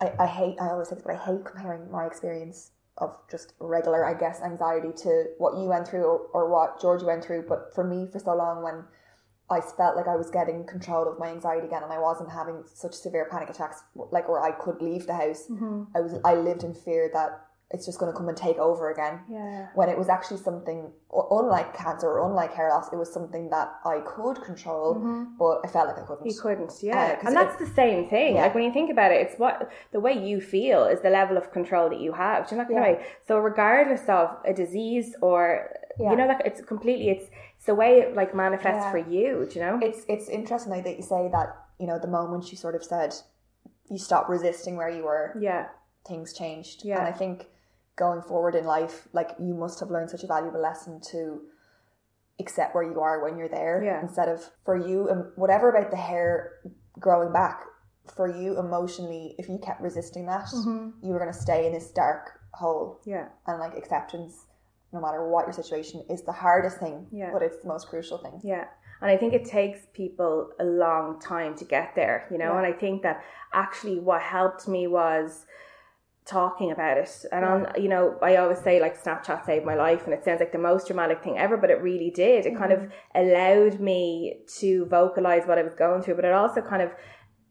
[0.00, 3.54] I, I hate, I always say this, but I hate comparing my experience of just
[3.58, 7.46] regular, I guess, anxiety to what you went through or, or what Georgie went through.
[7.48, 8.84] But for me, for so long, when
[9.50, 12.62] I felt like I was getting control of my anxiety again, and I wasn't having
[12.72, 15.44] such severe panic attacks, like where I could leave the house.
[15.50, 15.84] Mm-hmm.
[15.94, 17.40] I was, I lived in fear that
[17.74, 19.20] it's just going to come and take over again.
[19.30, 19.68] Yeah.
[19.74, 20.92] When it was actually something
[21.30, 25.24] unlike cancer or unlike hair loss, it was something that I could control, mm-hmm.
[25.38, 26.26] but I felt like I couldn't.
[26.26, 26.98] You couldn't, yeah.
[26.98, 28.36] Uh, 'cause and that's it- the same thing.
[28.36, 28.42] Yeah.
[28.42, 31.36] Like when you think about it, it's what the way you feel is the level
[31.38, 32.46] of control that you have.
[32.46, 32.82] Do you know of Yeah.
[32.82, 33.06] way?
[33.26, 36.10] So regardless of a disease or Yeah.
[36.10, 37.26] you know that it's completely it's
[37.56, 38.90] it's the way it like manifests Yeah.
[38.90, 39.78] for you, do you know?
[39.82, 42.82] It's it's interesting though that you say that you know the moment you sort of
[42.84, 43.14] said
[43.90, 45.66] you stopped resisting where you were, yeah.
[46.06, 46.82] things changed.
[46.84, 46.98] Yeah.
[46.98, 47.46] And I think
[47.96, 51.42] going forward in life, like you must have learned such a valuable lesson to
[52.40, 53.82] accept where you are when you're there.
[53.84, 54.00] Yeah.
[54.00, 56.52] Instead of for you, and whatever about the hair
[56.98, 57.64] growing back,
[58.16, 61.04] for you emotionally, if you kept resisting that, Mm-hmm.
[61.06, 63.00] you were going to stay in this dark hole.
[63.04, 63.26] Yeah.
[63.46, 64.46] And like acceptance,
[64.92, 67.30] no matter what your situation, is the hardest thing, Yeah.
[67.32, 68.40] but it's the most crucial thing.
[68.44, 68.64] Yeah.
[69.00, 72.58] And I think it takes people a long time to get there, you know, Yeah.
[72.58, 75.46] and I think that actually what helped me was
[76.24, 77.24] talking about it.
[77.32, 80.38] And on you know, I always say like Snapchat saved my life and it sounds
[80.38, 82.46] like the most dramatic thing ever, but it really did.
[82.46, 83.18] It kind of Mm-hmm.
[83.22, 86.90] allowed me to vocalize what I was going through, but it also kind of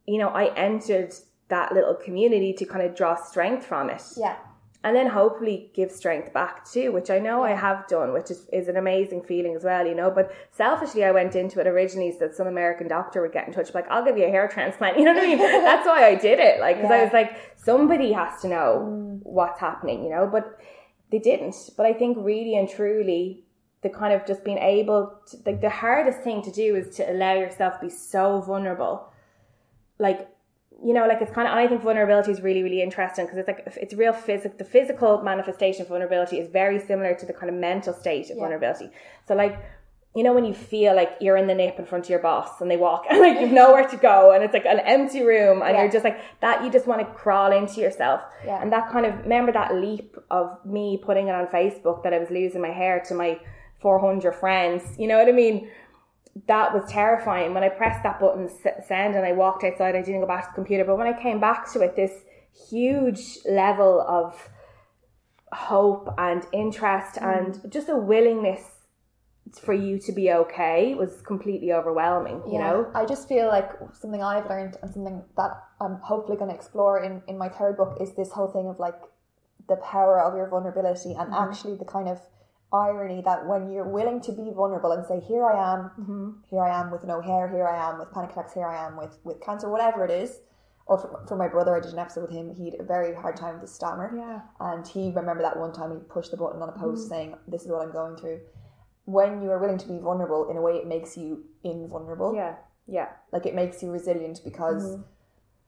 [0.07, 1.13] you know, I entered
[1.49, 4.37] that little community to kind of draw strength from it Yeah.
[4.83, 8.47] And then hopefully give strength back too, which I know I have done, which is,
[8.51, 10.09] is an amazing feeling as well, you know.
[10.09, 13.53] But selfishly, I went into it originally so that some American doctor would get in
[13.53, 15.37] touch, like, I'll give you a hair transplant, you know what I mean?
[15.39, 19.19] That's why I did it, like, because I was like, somebody has to know mm.
[19.23, 20.27] what's happening, you know.
[20.31, 20.59] But
[21.11, 21.55] they didn't.
[21.77, 23.43] But I think really and truly,
[23.83, 27.11] the kind of just being able to, like, the hardest thing to do is to
[27.11, 29.11] allow yourself to be so vulnerable
[30.01, 30.27] like
[30.83, 33.47] you know like it's kind of i think vulnerability is really really interesting because it's
[33.47, 37.49] like it's real physical the physical manifestation of vulnerability is very similar to the kind
[37.49, 38.89] of mental state of vulnerability.
[39.27, 39.55] So like
[40.15, 42.59] you know when you feel like you're in the nip in front of your boss
[42.61, 45.61] and they walk and like you've nowhere to go and it's like an empty room
[45.61, 45.83] and Yeah.
[45.83, 48.19] you're just like that you just want to crawl into yourself.
[48.45, 48.61] Yeah.
[48.61, 52.19] and that kind of remember that leap of me putting it on facebook that i
[52.19, 53.39] was losing my hair to my
[53.79, 54.83] 400 friends?
[54.99, 55.69] You know what i mean
[56.47, 57.53] that was terrifying.
[57.53, 58.49] When I pressed that button
[58.87, 60.85] send and I walked outside, I didn't go back to the computer.
[60.85, 62.11] But when I came back to it, this
[62.69, 64.49] huge level of
[65.51, 67.37] hope and interest mm.
[67.37, 68.61] and just a willingness
[69.59, 72.89] for you to be okay was completely overwhelming, you know?
[72.95, 77.03] I just feel like something I've learned and something that I'm hopefully going to explore
[77.03, 78.95] in, in my third book is this whole thing of like
[79.67, 81.51] the power of your vulnerability and mm-hmm.
[81.51, 82.21] actually the kind of
[82.73, 86.79] irony that when you're willing to be vulnerable and say, here I am, here I
[86.79, 89.41] am with no hair, here I am with panic attacks, here I am with, with
[89.41, 90.39] cancer, whatever it is.
[90.87, 92.53] Or for, for my brother, I did an episode with him.
[92.55, 94.11] He had a very hard time with his stammer.
[94.15, 94.41] Yeah.
[94.59, 97.61] And he remember that one time he pushed the button on a post saying, This
[97.63, 98.39] is what I'm going through.
[99.05, 102.55] When you are willing to be vulnerable, in a way, it makes you invulnerable Yeah,
[102.87, 105.01] yeah, like it makes you resilient because Mm-hmm.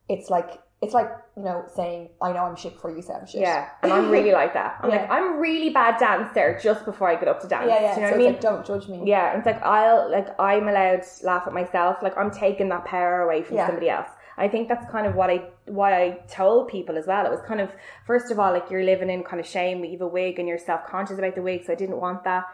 [0.09, 3.25] it's like it's like you know saying I know I'm shit before you say I'm
[3.25, 3.41] shit.
[3.41, 3.69] yeah.
[3.81, 4.79] And I'm really like that.
[4.81, 4.97] I'm Yeah.
[4.97, 7.65] like, I'm really bad dancer just before I get up to dance.
[7.67, 7.95] yeah, yeah.
[7.95, 8.31] Do you know so what I mean?
[8.33, 9.01] like don't judge me.
[9.05, 11.97] Yeah, it's like I'll like I'm allowed to laugh at myself.
[12.03, 13.67] Like I'm taking that power away from Yeah.
[13.67, 14.07] somebody else.
[14.35, 17.25] I think that's kind of what I why I told people as well.
[17.25, 17.69] It was kind of
[18.07, 20.47] first of all like you're living in kind of shame you have a wig and
[20.47, 22.45] you're self conscious about the wig, so I didn't want that.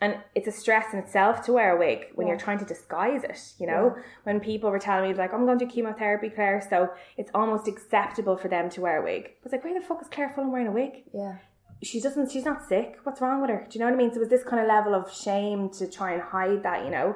[0.00, 3.22] And it's a stress in itself to wear a wig when you're trying to disguise
[3.22, 3.94] it, you know?
[4.24, 7.68] When people were telling me like I'm going to do chemotherapy, Claire, so it's almost
[7.68, 9.24] acceptable for them to wear a wig.
[9.26, 11.04] I was like, where the fuck is Claire Fulham wearing a wig?
[11.14, 11.36] yeah.
[11.82, 14.10] she doesn't she's not sick what's wrong with her do you know what i mean
[14.10, 16.90] so it was this kind of level of shame to try and hide that you
[16.90, 17.14] know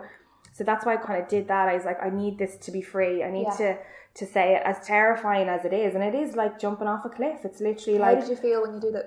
[0.59, 1.69] So that's why I kind of did that.
[1.73, 3.17] I was like, I need this to be free.
[3.23, 3.57] I need Yeah.
[3.63, 3.69] to
[4.21, 7.13] to say it as terrifying as it is, and it is like jumping off a
[7.19, 7.41] cliff.
[7.49, 9.07] It's literally like How like did you feel when you did it?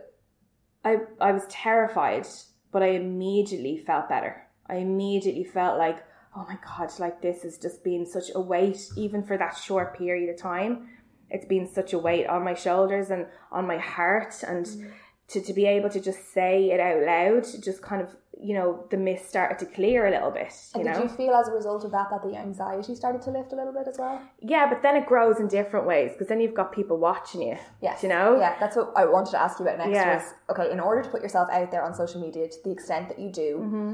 [0.89, 0.91] I
[1.29, 2.25] I was terrified,
[2.71, 4.47] but I immediately felt better.
[4.67, 6.03] I immediately felt like,
[6.35, 9.97] oh my god, like this has just been such a weight, even for that short
[9.97, 10.87] period of time.
[11.29, 14.91] It's been such a weight on my shoulders and on my heart, and mm.
[15.29, 18.85] to, to be able to just say it out loud, just kind of, you know,
[18.89, 20.51] the mist started to clear a little bit.
[20.73, 23.21] You And know, did you feel as a result of that that the anxiety started
[23.23, 24.19] to lift a little bit as well?
[24.39, 27.57] yeah, but then it grows in different ways because then you've got people watching you.
[27.81, 28.01] Yes.
[28.03, 30.15] you know, Yeah, that's what I wanted to ask you about next Yeah.
[30.15, 33.09] was okay, in order to put yourself out there on social media to the extent
[33.09, 33.93] that you do, Mm-hmm.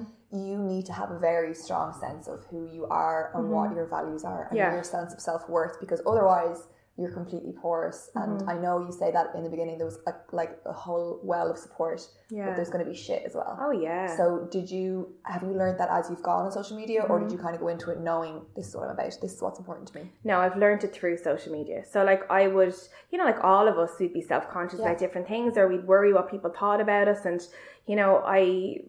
[0.49, 3.85] you need to have a very strong sense of who you are and what your
[3.87, 4.69] values are and Mm-hmm.
[4.69, 4.73] Yeah.
[4.73, 8.09] your sense of self worth because otherwise you're completely porous.
[8.15, 8.39] Mm-hmm.
[8.41, 11.19] And I know you say that in the beginning there was a, like a whole
[11.23, 12.47] well of support, Yeah.
[12.47, 13.57] but there's going to be shit as well.
[13.61, 14.15] Oh yeah.
[14.17, 17.27] So did you have you learned that as you've gone on social media, or Mm-hmm.
[17.29, 19.41] did you kind of go into it knowing this is what I'm about, this is
[19.41, 20.11] what's important to me?
[20.23, 21.83] No, I've learned it through social media.
[21.85, 22.73] So, like, I would,
[23.11, 24.85] you know, like all of us, we'd be self conscious Yeah.
[24.87, 27.25] about different things, or we'd worry what people thought about us.
[27.25, 27.41] And,
[27.85, 28.81] you know, I,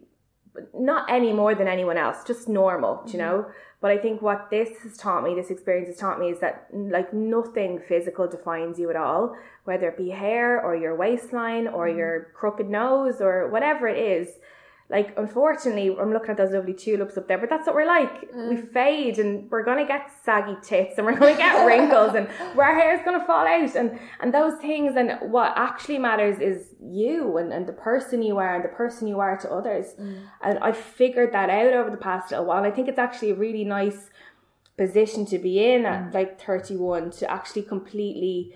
[0.73, 3.37] not any more than anyone else, just normal, do you mm-hmm.
[3.37, 3.45] know?
[3.81, 6.67] But I think what this has taught me, this experience has taught me, is that,
[6.73, 11.87] like, nothing physical defines you at all, whether it be hair or your waistline or
[11.87, 11.97] mm-hmm.
[11.97, 14.27] your crooked nose or whatever it is
[14.89, 18.21] like unfortunately I'm looking at those lovely tulips up there, but that's what we're like.
[18.33, 18.73] We mm.
[18.73, 22.99] fade and we're gonna get saggy tits and we're gonna get wrinkles and our hair's
[23.05, 27.67] gonna fall out and and those things and what actually matters is you and, and
[27.67, 29.93] the person you are and the person you are to others.
[29.99, 30.21] Mm.
[30.41, 32.63] And I figured that out over the past little while.
[32.63, 34.09] I think it's actually a really nice
[34.75, 36.13] position to be in at mm.
[36.15, 38.55] like 31 to actually completely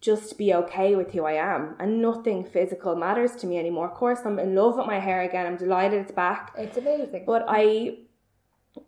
[0.00, 3.88] just be okay with who I am and nothing physical matters to me anymore.
[3.88, 5.46] Of course, I'm in love with my hair again.
[5.46, 7.24] I'm delighted it's back, It's amazing.
[7.26, 7.98] but I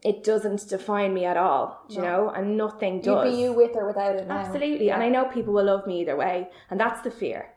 [0.03, 3.35] it doesn't define me at all, do you know, and nothing You'd does.
[3.35, 4.39] be you with or without it now.
[4.39, 4.91] Absolutely.
[4.91, 6.49] And I know people will love me either way.
[6.71, 7.55] And that's the fear.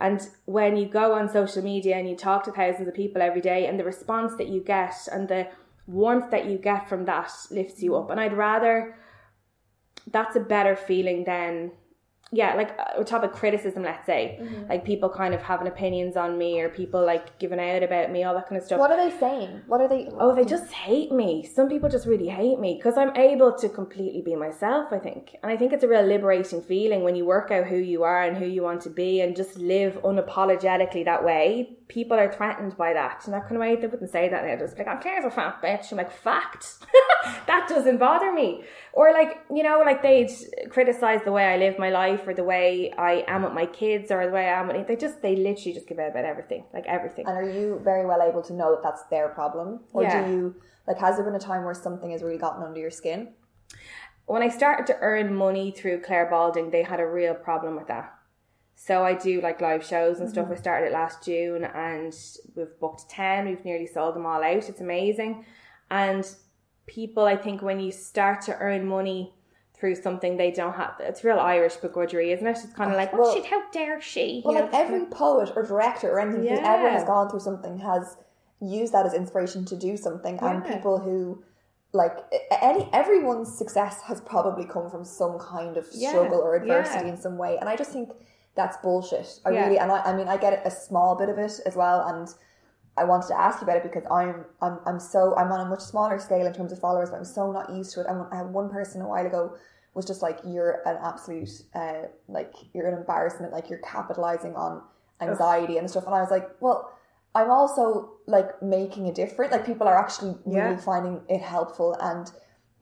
[0.00, 3.40] And when you go on social media and you talk to thousands of people every
[3.40, 5.46] day and the response that you get and the
[5.86, 8.10] warmth that you get from that lifts you up.
[8.10, 8.96] And I'd rather
[10.10, 11.70] that's a better feeling than
[12.34, 14.68] yeah, like uh, on top of criticism, let's say, Mm-hmm.
[14.70, 18.24] like people kind of having opinions on me or people like giving out about me,
[18.24, 18.78] all that kind of stuff.
[18.80, 19.60] What are they saying?
[19.66, 20.08] What are they?
[20.18, 21.44] Oh, they just hate me.
[21.44, 25.36] Some people just really hate me because I'm able to completely be myself, I think.
[25.42, 28.22] And I think it's a real liberating feeling when you work out who you are
[28.22, 31.76] and who you want to be and just live unapologetically that way.
[31.92, 33.22] People are threatened by that.
[33.26, 34.56] In that kind of way, they wouldn't say that now.
[34.56, 35.92] Just be like, I'm Claire's a fat bitch.
[35.92, 36.78] I'm like, fact.
[37.46, 38.64] that doesn't bother me.
[38.94, 40.30] Or like, you know, like they'd
[40.70, 44.10] criticize the way I live my life or the way I am with my kids
[44.10, 46.64] or the way I am with they just they literally just give out about everything.
[46.72, 47.26] Like everything.
[47.26, 50.24] And are you very well able to know that that's their problem, or Yeah.
[50.24, 50.54] do you
[50.86, 50.96] like?
[50.96, 53.34] Has there been a time where something has really gotten under your skin?
[54.26, 57.88] when I started to earn money through Claire Balding, they had a real problem with
[57.88, 58.14] that.
[58.84, 60.46] So I do like live shows and stuff.
[60.46, 60.54] Mm-hmm.
[60.54, 62.12] I started it last June and
[62.56, 63.46] we've booked 10.
[63.46, 64.68] We've nearly sold them all out.
[64.68, 65.44] It's amazing.
[65.88, 66.28] And
[66.88, 69.34] people, I think, when you start to earn money
[69.78, 72.58] through something they don't have, it's real Irish begrudgery, isn't it?
[72.64, 74.42] It's kind of like, oh, Well- oh shit, how dare she?
[74.44, 77.40] Well, You know, like every poet or director or anything who ever has gone through
[77.40, 78.16] something has
[78.60, 81.44] used that as inspiration to do something, and people who
[81.92, 82.16] like
[82.60, 87.12] any everyone's success has probably come from some kind of Yeah, struggle or adversity yeah.
[87.12, 88.10] in some way, and I just think
[88.54, 89.40] that's bullshit.
[89.44, 89.64] I Yeah.
[89.64, 92.28] really, and I, I mean, I get a small bit of it as well, and
[92.96, 95.68] I wanted to ask you about it because I'm I'm I'm so I'm on a
[95.68, 98.06] much smaller scale in terms of followers, but I'm so not used to it.
[98.06, 99.56] I had one person a while ago
[99.94, 103.52] was just like, "You're an absolute uh, like you're an embarrassment.
[103.52, 104.82] Like you're capitalizing on
[105.20, 106.92] anxiety and stuff." And I was like, "Well,
[107.34, 109.52] I'm also like making a difference.
[109.52, 110.76] Like people are actually really Yeah.
[110.76, 112.30] finding it helpful and."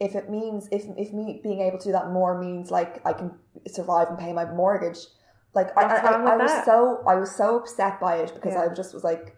[0.01, 3.13] If it means if if me being able to do that more means like I
[3.13, 3.33] can
[3.67, 4.97] survive and pay my mortgage,
[5.55, 6.65] like I, What's I, I, I was that?
[6.65, 8.63] so I was so upset by it because Yeah.
[8.71, 9.37] I just was like,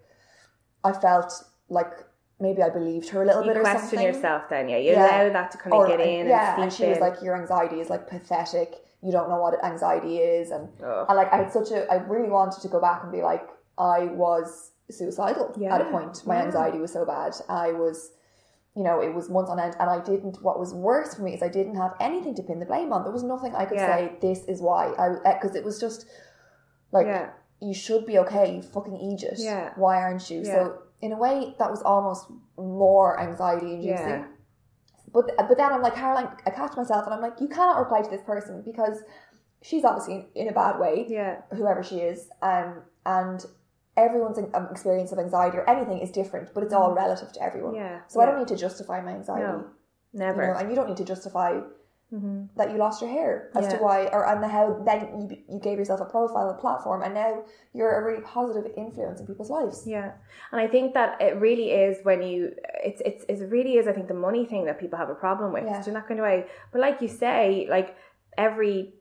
[0.85, 1.33] I felt
[1.69, 1.93] like
[2.41, 4.07] maybe I believed her a little you bit or question something.
[4.07, 4.79] yourself then, yeah.
[4.79, 5.23] You Yeah.
[5.23, 7.37] allow that to kind of Or- get in yeah, and and she was like, your
[7.37, 8.75] anxiety is like pathetic.
[9.05, 11.07] You don't know what anxiety is, and Ugh.
[11.09, 13.47] and like I had such a, I really wanted to go back and be like,
[13.79, 16.25] I was suicidal at a point.
[16.27, 16.45] My yeah.
[16.45, 17.35] anxiety was so bad.
[17.49, 18.13] I was,
[18.75, 20.43] you know, it was months on end, and I didn't.
[20.43, 23.03] What was worse for me is I didn't have anything to pin the blame on.
[23.05, 23.97] There was nothing I could Yeah.
[23.97, 24.17] say.
[24.21, 26.07] This is why I because it was just
[26.91, 27.31] like Yeah.
[27.61, 28.55] you should be okay.
[28.57, 29.37] You fucking Egypt.
[29.39, 29.73] Yeah.
[29.77, 30.41] Why aren't you?
[30.43, 30.55] Yeah.
[30.55, 34.25] So in a way, that was almost more anxiety inducing.
[35.13, 38.01] But but then I'm like Caroline, I catch myself and I'm like, you cannot reply
[38.01, 39.03] to this person because
[39.61, 41.43] she's obviously in, in a bad way, Yeah.
[41.53, 43.45] whoever she is, um, and
[43.97, 47.75] everyone's um, experience of anxiety or anything is different, but it's all relative to everyone.
[47.75, 47.79] Mm.
[47.79, 49.43] Yeah, So I don't need to justify my anxiety.
[49.43, 49.67] No.
[50.15, 50.43] Never.
[50.43, 51.61] You know, and you don't need to justify
[52.13, 52.59] Mm-hmm.
[52.59, 55.79] that you lost your hair as to why, or and how then you, you gave
[55.79, 59.85] yourself a profile, a platform, and now you're a really positive influence in people's lives.
[59.87, 60.13] Yeah,
[60.51, 62.53] and I think that it really is when you
[62.85, 65.55] it's it's it really is I think the money thing that people have a problem
[65.55, 65.65] with.
[65.65, 65.83] Yeah.
[65.87, 66.45] You not kind of way?
[66.71, 67.97] But like you say, like
[68.37, 68.93] every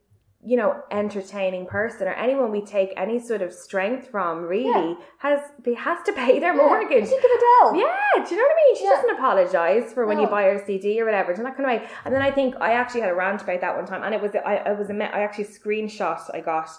[0.44, 5.39] you know entertaining person or anyone we take any sort of strength from really has
[5.64, 7.08] they has to pay their mortgage.
[7.08, 7.80] Think of Adele.
[7.82, 8.76] Yeah, do you know what I mean?
[8.78, 8.89] She Yeah.
[8.96, 11.32] doesn't apologise for when you buy her CD or whatever.
[11.34, 11.89] Do you know that kind of way?
[12.06, 14.22] And then I think I actually had a rant about that one time, and it
[14.22, 16.70] was I, I was a I actually screenshot I got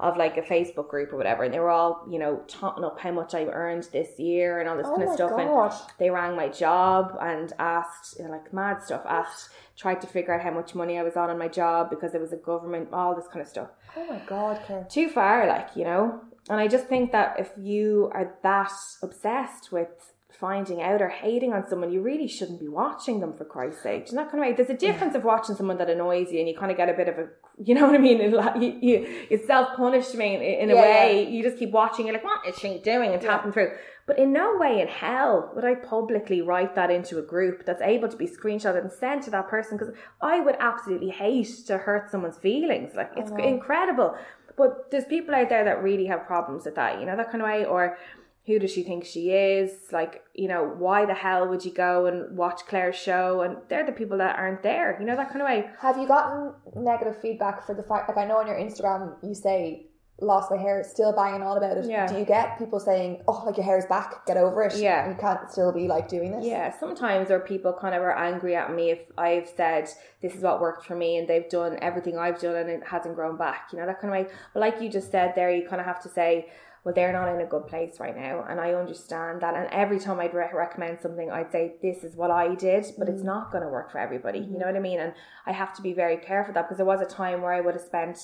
[0.00, 2.98] of like a Facebook group or whatever, and they were all you know talking up
[3.00, 5.30] how much I earned this year and all this Oh kind of stuff.
[5.30, 5.72] God.
[5.72, 9.02] And they rang my job and asked you know, like mad stuff.
[9.06, 12.12] Asked tried to figure out how much money I was on on my job because
[12.12, 14.86] there was a government all this kind of stuff Oh my god, Claire.
[14.90, 16.20] too far, like, you know?
[16.50, 18.72] And I just think that if you are that
[19.02, 19.88] obsessed with
[20.30, 24.06] finding out or hating on someone, you really shouldn't be watching them for Christ's sake.
[24.06, 24.54] Do you know that kind of way?
[24.54, 26.92] There's a difference of watching someone that annoys you and you kind of get a
[26.92, 27.28] bit of a,
[27.62, 28.18] you know what I mean?
[28.58, 31.28] You, you, it's self punishment in a Yeah, way.
[31.30, 33.12] You just keep watching, you're like, what is she doing?
[33.12, 33.72] And tapping through.
[34.06, 37.82] But in no way in hell would I publicly write that into a group that's
[37.82, 41.78] able to be screenshotted and sent to that person because I would absolutely hate to
[41.78, 42.92] hurt someone's feelings.
[42.94, 44.16] Like, it's incredible.
[44.56, 47.42] But there's people out there that really have problems with that, you know, that kind
[47.42, 47.64] of way.
[47.64, 47.96] Or
[48.48, 49.70] who does she think she is?
[49.92, 53.42] Like, you know, why the hell would you go and watch Claire's show?
[53.42, 55.68] And they're the people that aren't there, you know, that kind of way.
[55.80, 58.08] Have you gotten negative feedback for the fact?
[58.08, 59.88] Like I know on your Instagram you say
[60.20, 61.84] lost my hair, still banging on about it.
[61.84, 62.06] Yeah.
[62.06, 64.76] Do you get people saying, "Oh, like your hair's back, get over it"?
[64.76, 65.08] Yeah.
[65.08, 66.44] you can't still be like doing this.
[66.44, 69.88] Yeah, sometimes or people kind of are angry at me if I've said
[70.22, 73.14] this is what worked for me and they've done everything I've done and it hasn't
[73.14, 74.32] grown back, you know, that kind of way.
[74.54, 76.48] But like you just said there, you kind of have to say,
[76.84, 78.44] well, they're not in a good place right now.
[78.48, 79.54] And I understand that.
[79.54, 83.08] And every time I'd re- recommend something, I'd say, this is what I did, but
[83.08, 83.26] it's mm.
[83.26, 84.38] not going to work for everybody.
[84.38, 84.58] You mm-hmm.
[84.58, 85.00] know what I mean?
[85.00, 85.12] And
[85.46, 87.74] I have to be very careful that because there was a time where I would
[87.74, 88.18] have spent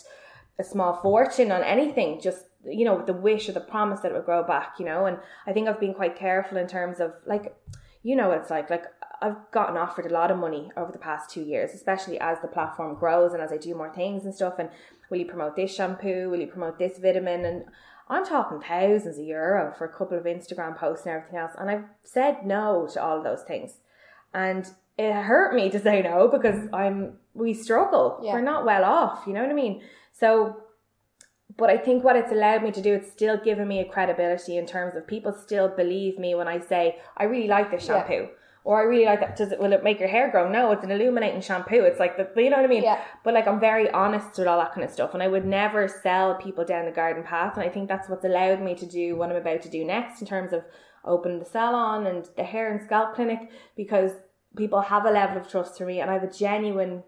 [0.58, 4.14] a small fortune on anything, just you know, the wish or the promise that it
[4.14, 5.06] would grow back, you know.
[5.06, 7.54] And I think I've been quite careful in terms of like,
[8.02, 8.84] you know, what it's like like
[9.20, 12.48] I've gotten offered a lot of money over the past two years, especially as the
[12.48, 14.54] platform grows and as I do more things and stuff.
[14.58, 14.68] And
[15.10, 16.30] will you promote this shampoo?
[16.30, 17.44] Will you promote this vitamin?
[17.44, 17.64] And
[18.08, 21.52] I'm talking thousands of euro for a couple of Instagram posts and everything else.
[21.58, 23.78] And I've said no to all of those things.
[24.32, 24.66] And
[24.98, 28.20] it hurt me to say no because I'm we struggle.
[28.22, 28.34] Yeah.
[28.34, 29.82] We're not well off, you know what I mean?
[30.12, 30.64] So
[31.56, 34.56] but I think what it's allowed me to do, it's still given me a credibility
[34.56, 38.28] in terms of people still believe me when I say, I really like this Yeah.
[38.64, 39.36] Or I really like that.
[39.36, 40.50] Does it will it make your hair grow?
[40.50, 41.84] No, it's an illuminating shampoo.
[41.84, 42.82] It's like the you know what I mean?
[42.82, 43.02] Yeah.
[43.22, 45.12] But like I'm very honest with all that kind of stuff.
[45.12, 47.56] And I would never sell people down the garden path.
[47.56, 50.22] And I think that's what's allowed me to do what I'm about to do next
[50.22, 50.64] in terms of
[51.04, 54.12] opening the salon and the hair and scalp clinic because
[54.56, 57.02] people have a level of trust for me and I have a genuine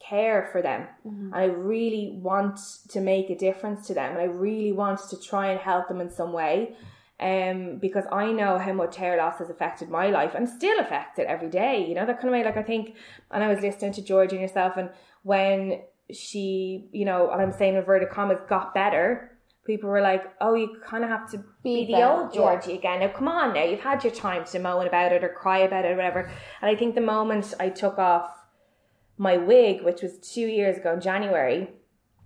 [0.00, 1.26] care for them mm-hmm.
[1.26, 2.58] and I really want
[2.88, 6.00] to make a difference to them and I really want to try and help them
[6.00, 6.74] in some way
[7.22, 11.18] um because I know how much hair loss has affected my life and still affects
[11.18, 12.94] it every day you know that kind of way like I think
[13.30, 14.90] and I was listening to George and yourself and
[15.22, 20.54] when she you know and I'm saying inverted commas got better people were like oh
[20.54, 22.40] you kind of have to be, Be the old yeah.
[22.40, 25.28] Georgie again now come on now you've had your time to moan about it or
[25.28, 28.30] cry about it or whatever and I think the moment I took off
[29.22, 31.68] my wig, which was two years ago in January,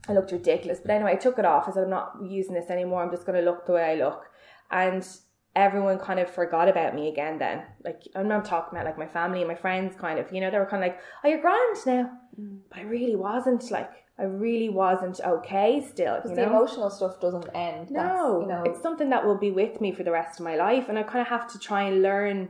[0.08, 0.80] I looked ridiculous.
[0.80, 1.68] But anyway, I took it off.
[1.68, 3.02] I said, I'm not using this anymore.
[3.02, 4.24] I'm just going to look the way I look.
[4.70, 5.06] And
[5.54, 7.62] everyone kind of forgot about me again then.
[7.84, 10.50] Like, I'm not talking about like my family and my friends kind of, you know,
[10.50, 12.10] they were kind of like, oh, you're grand now.
[12.38, 12.58] Mm.
[12.68, 16.44] But I really wasn't like, I really wasn't okay still, you Because know?
[16.44, 17.90] the emotional stuff doesn't end.
[17.90, 20.56] No, you know, it's something that will be with me for the rest of my
[20.56, 22.48] life, and I kind of have to try and learn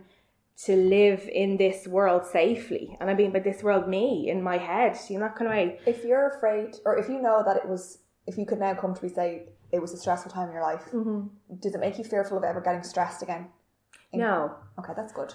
[0.65, 2.97] to live in this world safely.
[3.01, 5.57] And I mean, by this world, me in my head, you know, that kind of
[5.57, 5.81] way.
[5.87, 9.11] if you're afraid, or if you know that it was, if you could now comfortably
[9.11, 11.27] say it was a stressful time in your life, mm-hmm.
[11.61, 13.49] does it make you fearful of ever getting stressed again?
[14.13, 15.35] In- No, Okay, that's good.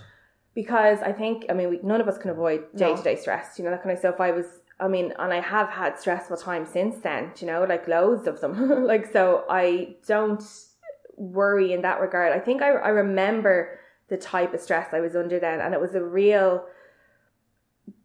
[0.54, 3.58] because I think, I mean, we, none of us can avoid day to day stress,
[3.58, 4.20] you know, that kind of stuff.
[4.20, 4.46] I was,
[4.80, 8.42] I mean, and I have had stressful times since then, you know, like loads of
[8.42, 8.86] them.
[8.88, 10.44] like, so I don't
[11.18, 12.34] worry in that regard.
[12.34, 13.80] I think I, I remember
[14.10, 16.66] the type of stress I was under then, and it was a real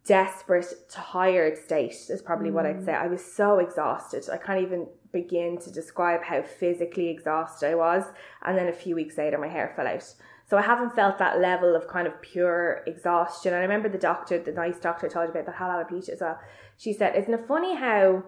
[0.05, 2.85] desperate, tired state, is probably what I'd mm.
[2.85, 2.93] say.
[2.93, 4.23] I was so exhausted.
[4.31, 8.03] I can't even begin to describe how physically exhausted I was.
[8.43, 10.13] And then a few weeks later, my hair fell out.
[10.49, 13.53] So I haven't felt that level of kind of pure exhaustion.
[13.53, 16.09] And I remember the doctor, the nice doctor, I told you about that had alopecia
[16.09, 16.39] as well.
[16.77, 18.23] She said, "Isn't it funny how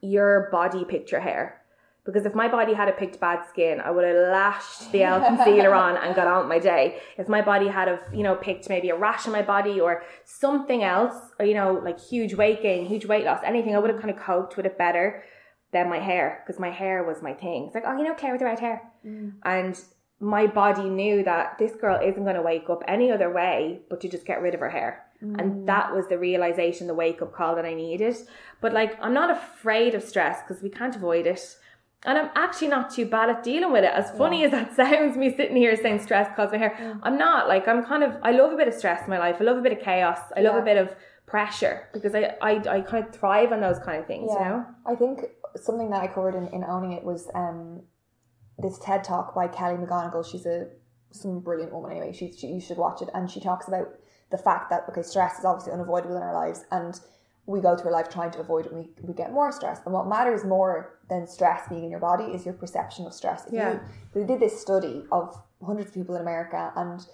[0.00, 1.62] your body picked your hair?"
[2.04, 5.20] Because if my body had a picked bad skin, I would have lashed the L
[5.20, 7.00] concealer on and got on with my day.
[7.18, 10.02] If my body had have, you know, picked maybe a rash on my body or
[10.24, 13.90] something else, or you know, like huge weight gain, huge weight loss, anything, I would
[13.90, 15.22] have kind of coped with it better
[15.72, 17.66] than my hair because my hair was my thing.
[17.66, 19.32] It's like, oh, you know, Claire with the red hair, mm.
[19.44, 19.78] and
[20.20, 24.00] my body knew that this girl isn't going to wake up any other way but
[24.00, 25.04] to just get rid of her hair.
[25.20, 25.66] And mm.
[25.66, 28.16] that was the realization, the wake up call that I needed.
[28.60, 31.56] But like, I'm not afraid of stress because we can't avoid it.
[32.04, 33.90] And I'm actually not too bad at dealing with it.
[33.92, 37.48] As funny as that sounds, me sitting here saying stress caused my hair, I'm not.
[37.48, 39.36] Like, I'm kind of, I love a bit of stress in my life.
[39.40, 40.20] I love a bit of chaos.
[40.36, 40.94] I love a bit of
[41.26, 44.64] pressure because I, I, I kind of thrive on those kind of things, you know?
[44.86, 45.24] I think
[45.56, 47.82] something that I covered in, in owning it was um,
[48.58, 50.28] this TED talk by Kelly McGonigal.
[50.30, 50.68] She's a
[51.10, 52.12] some brilliant woman anyway.
[52.12, 53.88] She, she you should watch it, and she talks about
[54.30, 56.98] the fact that okay, stress is obviously unavoidable in our lives, and
[57.46, 58.72] we go through our life trying to avoid it.
[58.72, 62.00] And we we get more stress, and what matters more than stress being in your
[62.00, 63.46] body is your perception of stress.
[63.46, 63.72] If Yeah.
[63.72, 63.80] you,
[64.12, 67.06] they did this study of hundreds of people in America, and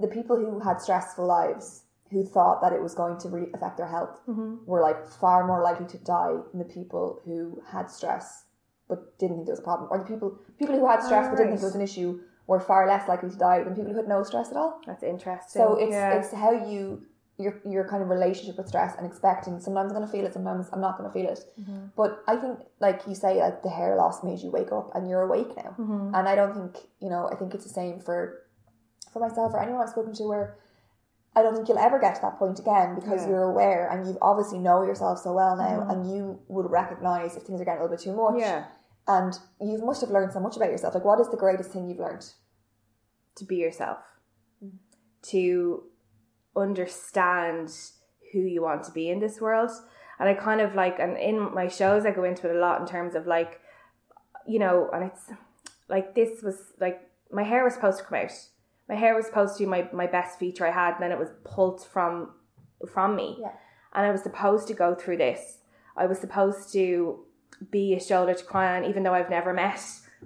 [0.00, 3.76] the people who had stressful lives who thought that it was going to really affect
[3.76, 4.20] their health
[4.66, 8.44] were like far more likely to die than the people who had stress
[8.88, 11.36] but didn't think there was a problem or the people people who had stress but
[11.36, 13.96] didn't think there was an issue were far less likely to die than people who
[13.96, 15.60] had no stress at all That's interesting.
[15.62, 16.14] so it's Yeah.
[16.16, 17.02] it's how you
[17.38, 20.32] your your kind of relationship with stress and expecting sometimes I'm going to feel it
[20.32, 21.86] sometimes I'm not going to feel it Mm-hmm.
[21.96, 25.08] but I think like you say like the hair loss made you wake up and
[25.08, 26.14] you're awake now Mm-hmm.
[26.14, 28.42] and I don't think you know I think it's the same for
[29.12, 30.56] for myself or anyone I've spoken to where
[31.36, 33.28] I don't think you'll ever get to that point again because Yeah.
[33.28, 35.90] you're aware and you obviously know yourself so well now Mm-hmm.
[35.90, 38.64] and you would recognize if things are getting a little bit too much Yeah.
[39.06, 41.88] and you must have learned so much about yourself like what is the greatest thing
[41.88, 42.26] you've learned
[43.36, 43.98] to be yourself,
[45.22, 45.82] to
[46.56, 47.70] understand
[48.32, 49.70] who you want to be in this world.
[50.18, 52.80] And I kind of like, and in my shows, I go into it a lot
[52.80, 53.60] in terms of like,
[54.46, 55.30] you know, and it's
[55.88, 58.32] like this was like my hair was supposed to come out.
[58.88, 61.18] My hair was supposed to be my, my best feature I had, and then it
[61.18, 62.30] was pulled from
[62.88, 63.38] from me.
[63.40, 63.52] Yeah.
[63.94, 65.58] And I was supposed to go through this.
[65.96, 67.20] I was supposed to
[67.70, 69.80] be a shoulder to cry on, even though I've never met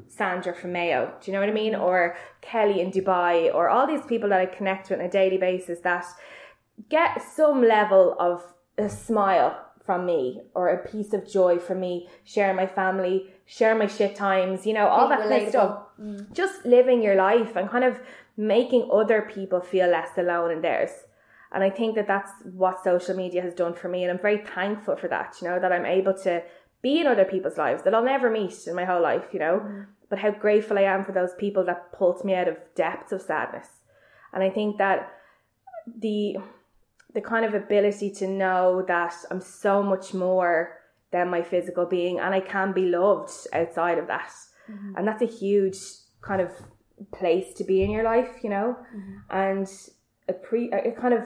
[0.08, 1.14] Sandra from Mayo.
[1.20, 1.74] Do you know what I mean?
[1.76, 5.38] Or Kelly in Dubai, or all these people that I connect with on a daily
[5.38, 6.04] basis that
[6.88, 8.42] get some level of
[8.76, 13.78] a smile from me or a piece of joy from me, sharing my family, sharing
[13.78, 15.82] my shit times, you know, all Being that kind of stuff.
[16.00, 16.32] relatable.
[16.32, 17.98] Just living your life and kind of
[18.36, 20.90] making other people feel less alone in theirs.
[21.52, 24.04] And I think that that's what social media has done for me.
[24.04, 26.42] And I'm very thankful for that, you know, that I'm able to
[26.82, 29.60] be in other people's lives that I'll never meet in my whole life, you know.
[29.60, 29.82] Mm-hmm.
[30.08, 33.22] But how grateful I am for those people that pulled me out of depths of
[33.22, 33.68] sadness.
[34.32, 35.12] And I think that
[35.86, 36.36] the
[37.12, 40.78] the kind of ability to know that I'm so much more
[41.10, 44.30] than my physical being and I can be loved outside of that.
[44.70, 44.94] Mm-hmm.
[44.96, 45.76] And that's a huge
[46.22, 46.52] kind of
[47.12, 48.76] place to be in your life, you know?
[48.94, 49.16] Mm-hmm.
[49.30, 49.68] And
[50.28, 51.24] a pre a kind of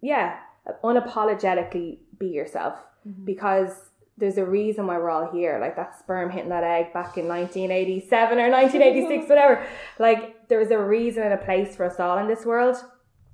[0.00, 0.36] yeah,
[0.82, 2.74] unapologetically be yourself
[3.06, 3.24] mm-hmm.
[3.24, 5.58] because there's a reason why we're all here.
[5.60, 9.66] Like that sperm hitting that egg back in 1987 or 1986, whatever.
[9.98, 12.76] Like there's a reason and a place for us all in this world.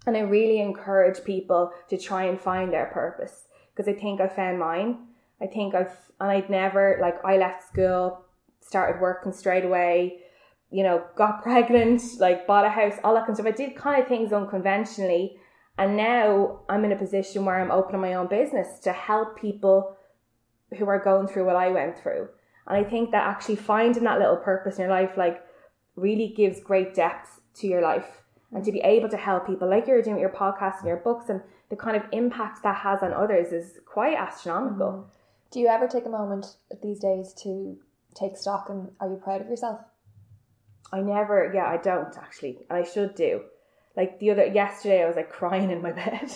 [0.07, 4.29] And I really encourage people to try and find their purpose because I think I
[4.29, 5.07] found mine.
[5.43, 8.25] I think I've, and I'd never, like, I left school,
[8.61, 10.21] started working straight away,
[10.71, 13.47] you know, got pregnant, like, bought a house, all that kind of stuff.
[13.47, 15.37] I did kind of things unconventionally.
[15.79, 19.97] And now I'm in a position where I'm opening my own business to help people
[20.77, 22.29] who are going through what I went through.
[22.67, 25.43] And I think that actually finding that little purpose in your life, like,
[25.97, 29.87] really gives great depth to your life and to be able to help people like
[29.87, 33.03] you're doing with your podcast and your books and the kind of impact that has
[33.03, 34.89] on others is quite astronomical.
[34.89, 35.09] Mm-hmm.
[35.53, 37.79] do you ever take a moment these days to
[38.15, 39.81] take stock and are you proud of yourself
[40.93, 43.43] I never, yeah, I don't actually, and I should do.
[43.97, 46.31] Like the other yesterday, I was like crying in my bed,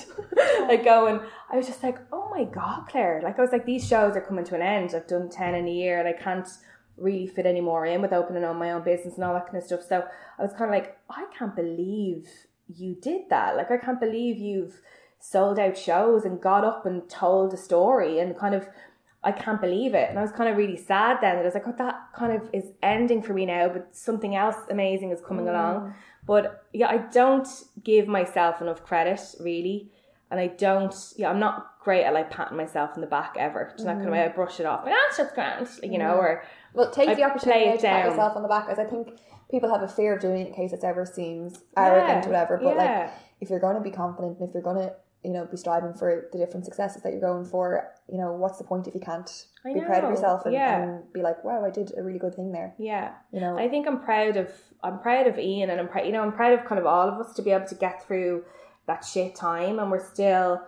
[0.68, 1.20] like going.
[1.50, 3.20] I was just like, oh my god, Claire!
[3.22, 4.92] Like I was like, these shows are coming to an end.
[4.94, 6.48] I've done ten in a year, and I can't
[6.96, 9.58] really fit any more in with opening on my own business and all that kind
[9.58, 9.82] of stuff.
[9.88, 10.04] So
[10.38, 12.28] I was kind of like, I can't believe
[12.68, 13.56] you did that.
[13.56, 14.80] Like I can't believe you've
[15.20, 18.68] sold out shows and got up and told a story and kind of
[19.24, 20.10] I can't believe it.
[20.10, 21.36] And I was kind of really sad then.
[21.36, 24.36] that I was like, oh, that kind of is ending for me now, but something
[24.36, 25.50] else amazing is coming mm.
[25.50, 25.94] along.
[26.26, 27.48] But yeah, I don't
[27.82, 29.90] give myself enough credit, really.
[30.30, 33.72] And I don't, yeah, I'm not great at like patting myself in the back ever.
[33.72, 34.30] Just that kind of way mm.
[34.30, 34.84] I brush it off.
[34.84, 36.18] Like, that's grand, you know, mm.
[36.18, 39.18] or well take I the opportunity to pat yourself on the back as I think
[39.50, 42.32] people have a fear of doing it in case it ever seems arrogant Yeah, or
[42.32, 43.00] whatever but yeah.
[43.02, 43.10] like
[43.40, 44.94] if you're going to be confident and if you're going to
[45.24, 47.90] you know, be striving for the different successes that you're going for.
[48.10, 49.30] You know, what's the point if you can't
[49.64, 50.82] I be proud of yourself and, yeah.
[50.82, 52.74] and be like, wow, I did a really good thing there.
[52.78, 53.12] Yeah.
[53.32, 54.52] You know, I think I'm proud of
[54.84, 57.08] I'm proud of Ian and I'm proud you know I'm proud of kind of all
[57.08, 58.44] of us to be able to get through
[58.86, 60.60] that shit time and we're still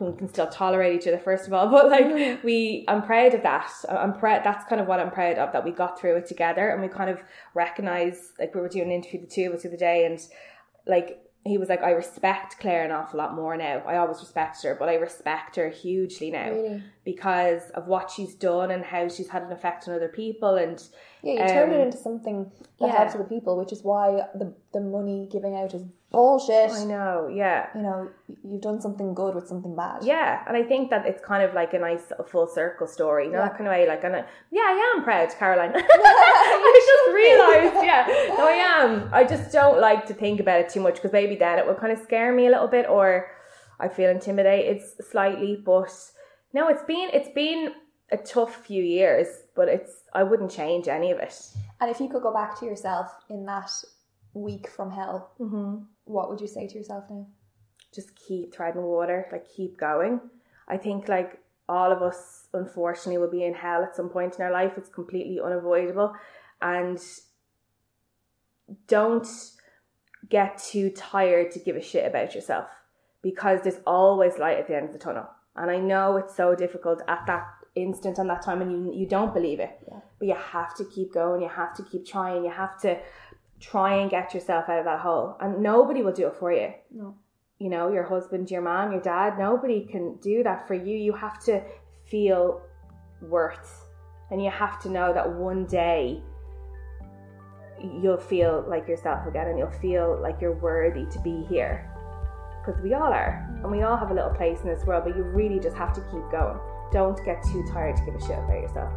[0.00, 3.42] we can still tolerate each other first of all but like we I'm proud of
[3.42, 6.26] that I'm proud that's kind of what I'm proud of that we got through it
[6.26, 7.18] together and we kind of
[7.54, 10.20] recognize like we were doing an interview the two of us the other day and
[10.86, 14.68] like he was like I respect Claire an awful lot more now I always respected
[14.68, 16.82] her but I respect her hugely now Really?
[17.08, 20.86] Because of what she's done and how she's had an effect on other people and
[21.22, 22.96] yeah, you turned it um, into something that yeah.
[22.98, 26.70] helps other people, which is why the the money giving out is bullshit.
[26.70, 28.10] I know yeah You know,
[28.44, 30.04] you've done something good with something bad.
[30.04, 33.32] Yeah, and I think that it's kind of like a nice full circle story, you
[33.32, 33.48] know, Yeah.
[33.48, 33.88] that kind of way.
[33.88, 34.10] Like, I,
[34.50, 35.72] yeah, I am proud, Caroline.
[35.76, 39.08] I just realised, yeah, no, I am.
[39.14, 41.80] I just don't like to think about it too much because maybe then it will
[41.82, 43.30] kind of scare me a little bit, or
[43.80, 45.56] I feel intimidated slightly.
[45.56, 45.90] But
[46.52, 47.72] no, it's been it's been
[48.10, 51.34] a tough few years, but it's I wouldn't change any of it.
[51.80, 53.70] And if you could go back to yourself in that
[54.34, 55.84] week from hell, Mm-hmm.
[56.04, 57.26] what would you say to yourself now?
[57.94, 60.20] just keep treading water, like keep going.
[60.68, 61.40] I think like
[61.70, 64.74] all of us unfortunately will be in hell at some point in our life.
[64.76, 66.12] It's completely unavoidable.
[66.60, 66.98] And
[68.86, 69.26] don't
[70.28, 72.68] get too tired to give a shit about yourself
[73.22, 75.26] because there's always light at the end of the tunnel.
[75.58, 77.44] And I know it's so difficult at that
[77.74, 79.78] instant and that time and you you don't believe it.
[80.18, 82.98] But you have to keep going, you have to keep trying, you have to
[83.60, 85.36] try and get yourself out of that hole.
[85.40, 87.14] And nobody will do it for you No.
[87.58, 90.96] you know, your husband, your mom, your dad, nobody can do that for you.
[90.96, 91.62] You have to
[92.04, 92.62] feel
[93.20, 93.84] worth
[94.30, 96.22] and you have to know that one day
[98.02, 101.90] you'll feel like yourself again and you'll feel like you're worthy to be here.
[102.68, 105.16] Because we all are, and we all have a little place in this world, but
[105.16, 106.58] you really just have to keep going.
[106.92, 108.92] Don't get too tired to give a shit about yourself.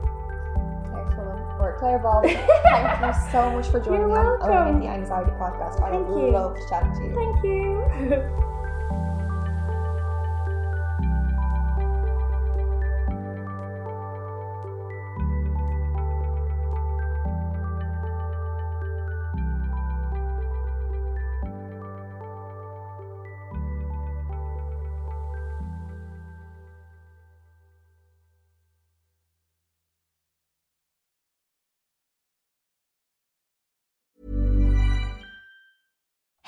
[1.15, 2.21] Claire or Claire Ball,
[2.63, 4.41] thank you so much for joining me on.
[4.41, 5.81] Owning the Anxiety podcast.
[5.81, 6.31] I Thank you.
[6.31, 7.15] loved chatting to you.
[7.15, 8.47] Thank you.